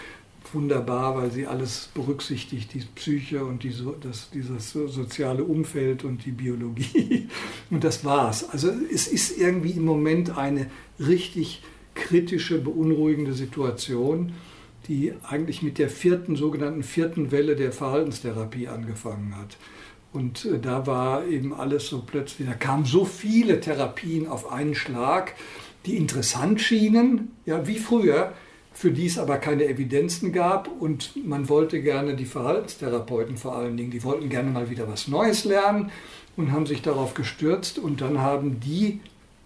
wunderbar, 0.53 1.17
weil 1.17 1.31
sie 1.31 1.47
alles 1.47 1.91
berücksichtigt, 1.95 2.75
die 2.75 2.83
Psyche 2.95 3.45
und 3.45 3.63
die, 3.63 3.73
das, 4.01 4.31
dieses 4.31 4.73
soziale 4.73 5.45
Umfeld 5.45 6.05
und 6.05 6.25
die 6.25 6.33
Biologie. 6.33 7.29
Und 7.71 7.85
das 7.85 8.05
war's. 8.05 8.51
Also 8.51 8.73
es 8.93 9.07
ist 9.07 9.39
irgendwie 9.39 9.71
im 9.71 9.85
Moment 9.85 10.37
eine 10.37 10.67
richtig 10.99 11.63
kritische, 11.95 12.59
beunruhigende 12.59 13.33
Situation, 13.33 14.33
die 14.89 15.13
eigentlich 15.23 15.63
mit 15.63 15.79
der 15.79 15.89
vierten, 15.89 16.35
sogenannten 16.35 16.83
vierten 16.83 17.31
Welle 17.31 17.55
der 17.55 17.71
Verhaltenstherapie 17.71 18.67
angefangen 18.67 19.37
hat. 19.37 19.57
Und 20.13 20.45
äh, 20.45 20.59
da 20.59 20.87
war 20.87 21.27
eben 21.27 21.55
alles 21.55 21.87
so 21.87 22.03
plötzlich, 22.03 22.49
da 22.49 22.55
kamen 22.55 22.85
so 22.85 23.05
viele 23.05 23.61
Therapien 23.61 24.27
auf 24.27 24.51
einen 24.51 24.75
Schlag, 24.75 25.35
die 25.87 25.97
interessant 25.97 26.61
schienen, 26.61 27.33
ja, 27.47 27.67
wie 27.67 27.79
früher, 27.79 28.33
für 28.73 28.91
die 28.91 29.07
es 29.07 29.19
aber 29.19 29.39
keine 29.39 29.67
Evidenzen 29.67 30.33
gab. 30.33 30.69
Und 30.69 31.13
man 31.27 31.49
wollte 31.49 31.83
gerne 31.83 32.17
die 32.17 32.27
Verhaltenstherapeuten 32.27 33.37
vor 33.37 33.57
allen 33.57 33.77
Dingen, 33.77 33.91
die 33.91 34.03
wollten 34.05 34.29
gerne 34.29 34.51
mal 34.51 34.71
wieder 34.71 34.89
was 34.89 35.09
Neues 35.09 35.45
lernen 35.45 35.91
und 36.37 36.53
haben 36.53 36.67
sich 36.67 36.83
darauf 36.83 37.15
gestürzt. 37.15 37.79
Und 37.79 38.01
dann 38.01 38.21
haben 38.21 38.61
die, 38.61 39.01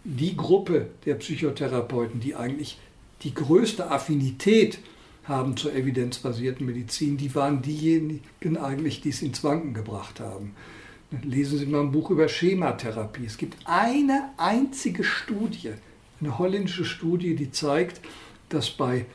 die 0.04 0.36
Gruppe 0.36 0.88
der 1.04 1.14
Psychotherapeuten, 1.14 2.20
die 2.20 2.34
eigentlich 2.34 2.78
die 3.22 3.34
größte 3.34 3.90
Affinität 3.90 4.78
haben 5.24 5.56
zur 5.56 5.74
evidenzbasierten 5.74 6.66
Medizin, 6.66 7.16
die 7.16 7.34
waren 7.34 7.62
diejenigen 7.62 8.56
eigentlich, 8.58 9.00
die 9.00 9.08
es 9.08 9.22
ins 9.22 9.42
Wanken 9.42 9.74
gebracht 9.74 10.20
haben. 10.20 10.54
Lesen 11.22 11.58
Sie 11.58 11.66
mal 11.66 11.80
ein 11.80 11.92
Buch 11.92 12.10
über 12.10 12.28
Schematherapie. 12.28 13.24
Es 13.26 13.36
gibt 13.36 13.56
eine 13.64 14.30
einzige 14.36 15.04
Studie, 15.04 15.72
eine 16.20 16.38
holländische 16.38 16.84
Studie, 16.84 17.36
die 17.36 17.50
zeigt, 17.50 18.00
dass 18.48 18.70
bei 18.70 19.06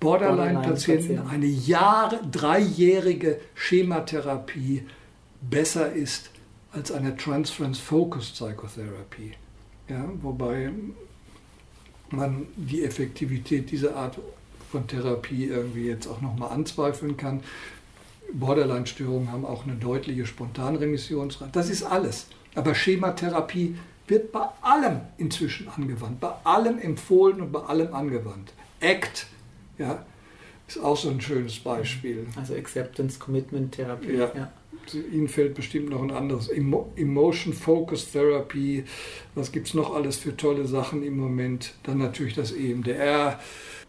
Borderline-Patienten 0.00 1.16
Borderline 1.16 1.30
eine 1.30 1.46
Jahre, 1.46 2.20
dreijährige 2.30 3.40
Schematherapie 3.54 4.84
besser 5.40 5.92
ist 5.92 6.30
als 6.72 6.92
eine 6.92 7.16
Transference-Focused 7.16 8.34
Psychotherapy. 8.34 9.32
Ja, 9.88 10.08
wobei 10.22 10.70
man 12.10 12.46
die 12.56 12.84
Effektivität 12.84 13.70
dieser 13.70 13.96
Art 13.96 14.18
von 14.70 14.86
Therapie 14.86 15.46
irgendwie 15.46 15.86
jetzt 15.86 16.06
auch 16.06 16.20
nochmal 16.20 16.50
anzweifeln 16.50 17.16
kann. 17.16 17.42
Borderline-Störungen 18.32 19.32
haben 19.32 19.44
auch 19.44 19.64
eine 19.64 19.74
deutliche 19.74 20.26
Spontanremissionsrate. 20.26 21.52
Das 21.52 21.70
ist 21.70 21.82
alles. 21.82 22.26
Aber 22.54 22.74
Schematherapie 22.74 23.76
wird 24.06 24.32
bei 24.32 24.46
allem 24.62 25.00
inzwischen 25.16 25.68
angewandt, 25.68 26.20
bei 26.20 26.32
allem 26.44 26.78
empfohlen 26.78 27.40
und 27.40 27.52
bei 27.52 27.60
allem 27.60 27.94
angewandt. 27.94 28.52
ACT, 28.80 29.26
ja, 29.78 30.04
ist 30.66 30.78
auch 30.78 30.96
so 30.96 31.10
ein 31.10 31.20
schönes 31.20 31.58
Beispiel. 31.58 32.26
Also 32.36 32.54
Acceptance 32.54 33.18
Commitment 33.18 33.72
Therapie. 33.72 34.12
Ja. 34.12 34.30
ja. 34.34 34.52
Ihnen 35.12 35.28
fällt 35.28 35.54
bestimmt 35.54 35.90
noch 35.90 36.02
ein 36.02 36.10
anderes. 36.10 36.48
Emotion 36.48 37.52
Focus 37.52 38.10
Therapy. 38.10 38.84
Was 39.34 39.52
gibt 39.52 39.68
es 39.68 39.74
noch 39.74 39.94
alles 39.94 40.16
für 40.16 40.36
tolle 40.36 40.66
Sachen 40.66 41.02
im 41.02 41.18
Moment? 41.18 41.74
Dann 41.82 41.98
natürlich 41.98 42.34
das 42.34 42.52
EMDR. 42.52 43.38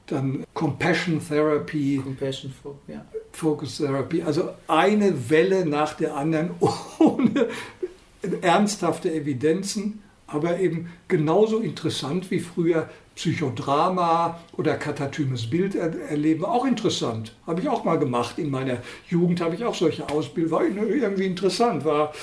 Dann 0.10 0.46
Compassion 0.54 1.22
Therapy. 1.26 2.02
Compassion 2.04 2.54
ja. 2.88 3.06
Focus 3.32 3.78
Therapy. 3.78 4.24
Also 4.24 4.50
eine 4.68 5.30
Welle 5.30 5.66
nach 5.66 5.94
der 5.94 6.16
anderen 6.16 6.52
ohne 7.00 7.48
ernsthafte 8.42 9.14
Evidenzen, 9.14 10.02
aber 10.28 10.60
eben 10.60 10.92
genauso 11.08 11.60
interessant 11.60 12.30
wie 12.32 12.40
früher 12.40 12.90
Psychodrama 13.16 14.40
oder 14.56 14.76
katatymes 14.76 15.50
Bild 15.50 15.76
erleben, 15.76 16.46
auch 16.46 16.66
interessant. 16.66 17.36
Habe 17.46 17.60
ich 17.60 17.68
auch 17.68 17.84
mal 17.84 18.00
gemacht. 18.00 18.40
In 18.40 18.50
meiner 18.50 18.78
Jugend 19.10 19.42
habe 19.42 19.56
ich 19.56 19.66
auch 19.66 19.76
solche 19.76 20.08
Ausbildungen. 20.10 20.52
War 20.52 20.64
irgendwie 20.64 21.26
interessant, 21.26 21.84
war 21.84 22.14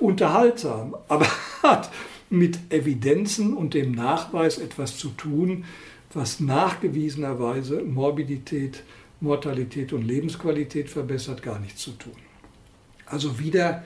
unterhaltsam, 0.00 0.96
aber 1.06 1.26
hat 1.62 1.90
mit 2.28 2.58
Evidenzen 2.70 3.54
und 3.54 3.74
dem 3.74 3.92
Nachweis 3.92 4.58
etwas 4.58 4.96
zu 4.96 5.10
tun, 5.10 5.64
was 6.14 6.40
nachgewiesenerweise 6.40 7.82
Morbidität, 7.82 8.82
Mortalität 9.20 9.92
und 9.92 10.02
Lebensqualität 10.02 10.90
verbessert, 10.90 11.42
gar 11.42 11.58
nichts 11.58 11.82
zu 11.82 11.92
tun. 11.92 12.16
Also 13.06 13.38
wieder 13.38 13.84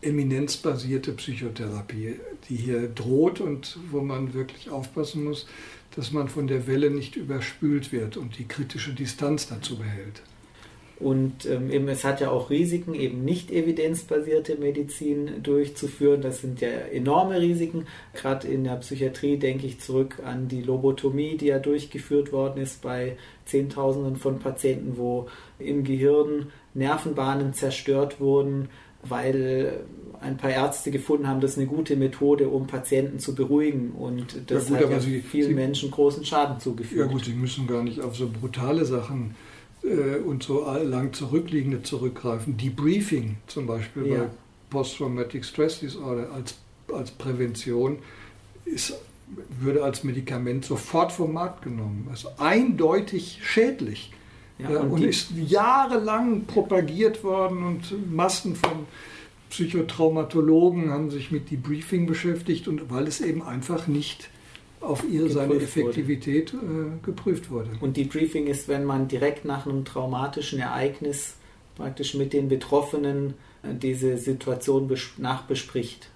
eminenzbasierte 0.00 1.12
Psychotherapie, 1.12 2.16
die 2.48 2.56
hier 2.56 2.88
droht 2.88 3.40
und 3.40 3.78
wo 3.90 4.00
man 4.00 4.34
wirklich 4.34 4.70
aufpassen 4.70 5.24
muss, 5.24 5.46
dass 5.94 6.12
man 6.12 6.28
von 6.28 6.46
der 6.46 6.66
Welle 6.66 6.90
nicht 6.90 7.16
überspült 7.16 7.92
wird 7.92 8.16
und 8.16 8.38
die 8.38 8.48
kritische 8.48 8.94
Distanz 8.94 9.46
dazu 9.46 9.76
behält. 9.78 10.22
Und 11.02 11.46
ähm, 11.46 11.70
eben, 11.70 11.88
es 11.88 12.04
hat 12.04 12.20
ja 12.20 12.30
auch 12.30 12.48
Risiken, 12.48 12.94
eben 12.94 13.24
nicht 13.24 13.50
evidenzbasierte 13.50 14.56
Medizin 14.56 15.42
durchzuführen. 15.42 16.22
Das 16.22 16.40
sind 16.40 16.60
ja 16.60 16.68
enorme 16.68 17.40
Risiken. 17.40 17.86
Gerade 18.14 18.46
in 18.46 18.64
der 18.64 18.76
Psychiatrie 18.76 19.36
denke 19.36 19.66
ich 19.66 19.80
zurück 19.80 20.18
an 20.24 20.46
die 20.46 20.62
Lobotomie, 20.62 21.36
die 21.36 21.46
ja 21.46 21.58
durchgeführt 21.58 22.32
worden 22.32 22.62
ist 22.62 22.82
bei 22.82 23.16
Zehntausenden 23.46 24.16
von 24.16 24.38
Patienten, 24.38 24.96
wo 24.96 25.26
im 25.58 25.82
Gehirn 25.82 26.52
Nervenbahnen 26.74 27.52
zerstört 27.52 28.20
wurden, 28.20 28.68
weil 29.02 29.84
ein 30.20 30.36
paar 30.36 30.50
Ärzte 30.50 30.92
gefunden 30.92 31.26
haben, 31.26 31.40
das 31.40 31.52
ist 31.52 31.58
eine 31.58 31.66
gute 31.66 31.96
Methode, 31.96 32.48
um 32.48 32.68
Patienten 32.68 33.18
zu 33.18 33.34
beruhigen. 33.34 33.90
Und 33.90 34.50
das 34.50 34.68
ja 34.68 34.76
gut, 34.76 34.84
hat 34.84 34.92
ja 34.92 35.00
Sie, 35.00 35.20
vielen 35.20 35.48
Sie, 35.48 35.54
Menschen 35.54 35.90
großen 35.90 36.24
Schaden 36.24 36.60
zugefügt. 36.60 37.00
Ja 37.00 37.06
gut, 37.06 37.24
Sie 37.24 37.32
müssen 37.32 37.66
gar 37.66 37.82
nicht 37.82 38.00
auf 38.00 38.14
so 38.14 38.28
brutale 38.28 38.84
Sachen 38.84 39.34
äh, 39.82 40.18
und 40.18 40.42
so 40.42 40.64
lang 40.82 41.12
zurückliegende 41.12 41.82
zurückgreifen. 41.82 42.56
Debriefing 42.56 43.36
zum 43.46 43.66
Beispiel 43.66 44.06
ja. 44.06 44.18
bei 44.18 44.28
Post-Traumatic 44.70 45.44
Stress 45.44 45.80
Disorder 45.80 46.30
als, 46.32 46.54
als 46.92 47.10
Prävention 47.10 47.98
ist, 48.64 48.94
würde 49.60 49.82
als 49.82 50.04
Medikament 50.04 50.64
sofort 50.64 51.12
vom 51.12 51.32
Markt 51.32 51.62
genommen. 51.62 52.08
Ist 52.12 52.28
eindeutig 52.38 53.40
schädlich. 53.42 54.12
Ja, 54.58 54.80
und, 54.80 54.92
und 54.92 55.02
ist 55.02 55.30
jahrelang 55.32 56.44
propagiert 56.44 57.24
worden 57.24 57.64
und 57.64 58.12
Massen 58.14 58.54
von 58.54 58.86
Psychotraumatologen 59.50 60.90
haben 60.90 61.10
sich 61.10 61.30
mit 61.30 61.50
Debriefing 61.50 62.06
beschäftigt 62.06 62.68
und 62.68 62.90
weil 62.90 63.06
es 63.06 63.20
eben 63.20 63.42
einfach 63.42 63.86
nicht 63.86 64.30
auf 64.82 65.04
ihre, 65.08 65.30
seine 65.30 65.54
Effektivität 65.54 66.52
äh, 66.52 67.04
geprüft 67.04 67.50
wurde. 67.50 67.70
Und 67.80 67.96
Debriefing 67.96 68.46
ist, 68.46 68.68
wenn 68.68 68.84
man 68.84 69.08
direkt 69.08 69.44
nach 69.44 69.66
einem 69.66 69.84
traumatischen 69.84 70.58
Ereignis 70.58 71.36
praktisch 71.76 72.14
mit 72.14 72.32
den 72.32 72.48
Betroffenen 72.48 73.34
äh, 73.62 73.74
diese 73.74 74.18
Situation 74.18 74.90
nachbespricht. 75.18 76.10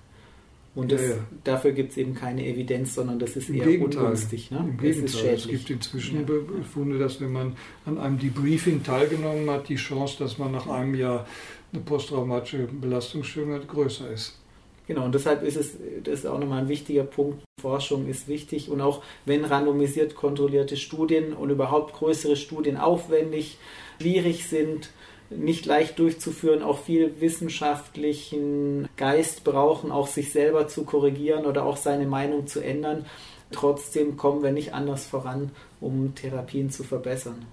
Und 0.74 0.92
das, 0.92 1.00
ja, 1.00 1.08
ja. 1.08 1.16
dafür 1.42 1.72
gibt 1.72 1.92
es 1.92 1.96
eben 1.96 2.14
keine 2.14 2.46
Evidenz, 2.46 2.94
sondern 2.94 3.18
das 3.18 3.34
ist 3.34 3.48
Im 3.48 3.56
eher 3.56 3.64
Gegenteil. 3.64 4.02
ungünstig. 4.02 4.50
Ne? 4.50 4.58
Im 4.58 4.76
Gegenteil. 4.76 5.34
Es 5.34 5.48
gibt 5.48 5.70
inzwischen 5.70 6.18
ja. 6.18 6.24
Befunde, 6.24 6.98
dass 6.98 7.18
wenn 7.18 7.32
man 7.32 7.56
an 7.86 7.96
einem 7.96 8.18
Debriefing 8.18 8.82
teilgenommen 8.82 9.48
hat, 9.48 9.70
die 9.70 9.76
Chance, 9.76 10.16
dass 10.18 10.36
man 10.36 10.52
nach 10.52 10.66
einem 10.66 10.94
Jahr 10.94 11.26
eine 11.72 11.82
posttraumatische 11.82 12.68
Belastungsstörung 12.70 13.54
hat, 13.54 13.66
größer 13.66 14.10
ist. 14.10 14.38
Genau, 14.86 15.04
und 15.04 15.14
deshalb 15.14 15.42
ist 15.42 15.56
es 15.56 15.76
das 16.04 16.20
ist 16.20 16.26
auch 16.26 16.38
nochmal 16.38 16.62
ein 16.62 16.68
wichtiger 16.68 17.04
Punkt. 17.04 17.42
Forschung 17.60 18.06
ist 18.06 18.28
wichtig 18.28 18.70
und 18.70 18.80
auch 18.80 19.02
wenn 19.24 19.44
randomisiert 19.44 20.14
kontrollierte 20.14 20.76
Studien 20.76 21.32
und 21.32 21.50
überhaupt 21.50 21.94
größere 21.94 22.36
Studien 22.36 22.76
aufwendig, 22.76 23.58
schwierig 23.98 24.46
sind, 24.46 24.90
nicht 25.30 25.66
leicht 25.66 25.98
durchzuführen, 25.98 26.62
auch 26.62 26.78
viel 26.78 27.20
wissenschaftlichen 27.20 28.88
Geist 28.96 29.42
brauchen, 29.42 29.90
auch 29.90 30.06
sich 30.06 30.32
selber 30.32 30.68
zu 30.68 30.84
korrigieren 30.84 31.46
oder 31.46 31.64
auch 31.64 31.76
seine 31.76 32.06
Meinung 32.06 32.46
zu 32.46 32.60
ändern. 32.60 33.06
Trotzdem 33.50 34.16
kommen 34.16 34.42
wir 34.42 34.52
nicht 34.52 34.74
anders 34.74 35.06
voran, 35.06 35.50
um 35.80 36.14
Therapien 36.14 36.70
zu 36.70 36.84
verbessern. 36.84 37.44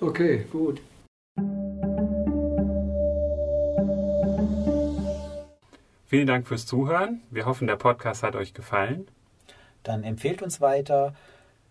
Okay, 0.00 0.44
gut. 0.50 0.80
Vielen 6.08 6.26
Dank 6.26 6.48
fürs 6.48 6.64
Zuhören. 6.64 7.20
Wir 7.30 7.44
hoffen, 7.44 7.66
der 7.66 7.76
Podcast 7.76 8.22
hat 8.22 8.34
euch 8.34 8.54
gefallen. 8.54 9.06
Dann 9.82 10.04
empfehlt 10.04 10.40
uns 10.40 10.58
weiter, 10.58 11.14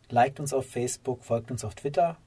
liked 0.09 0.39
uns 0.39 0.53
auf 0.53 0.69
Facebook, 0.69 1.23
folgt 1.23 1.49
uns 1.49 1.65
auf 1.65 1.73
Twitter. 1.73 2.17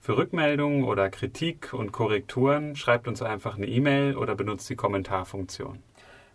Für 0.00 0.16
Rückmeldungen 0.16 0.84
oder 0.84 1.10
Kritik 1.10 1.74
und 1.74 1.92
Korrekturen 1.92 2.74
schreibt 2.74 3.06
uns 3.06 3.20
einfach 3.20 3.58
eine 3.58 3.66
E-Mail 3.66 4.16
oder 4.16 4.34
benutzt 4.34 4.70
die 4.70 4.76
Kommentarfunktion. 4.76 5.80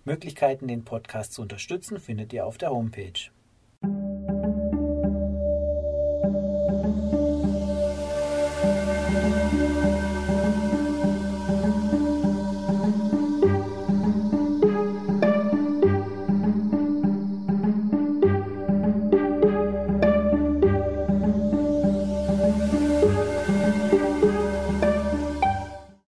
Möglichkeiten, 0.05 0.68
den 0.68 0.86
Podcast 0.86 1.34
zu 1.34 1.41
unterstützen, 1.41 1.99
findet 1.99 2.32
ihr 2.32 2.45
auf 2.45 2.59
der 2.59 2.70
Homepage. 2.70 3.32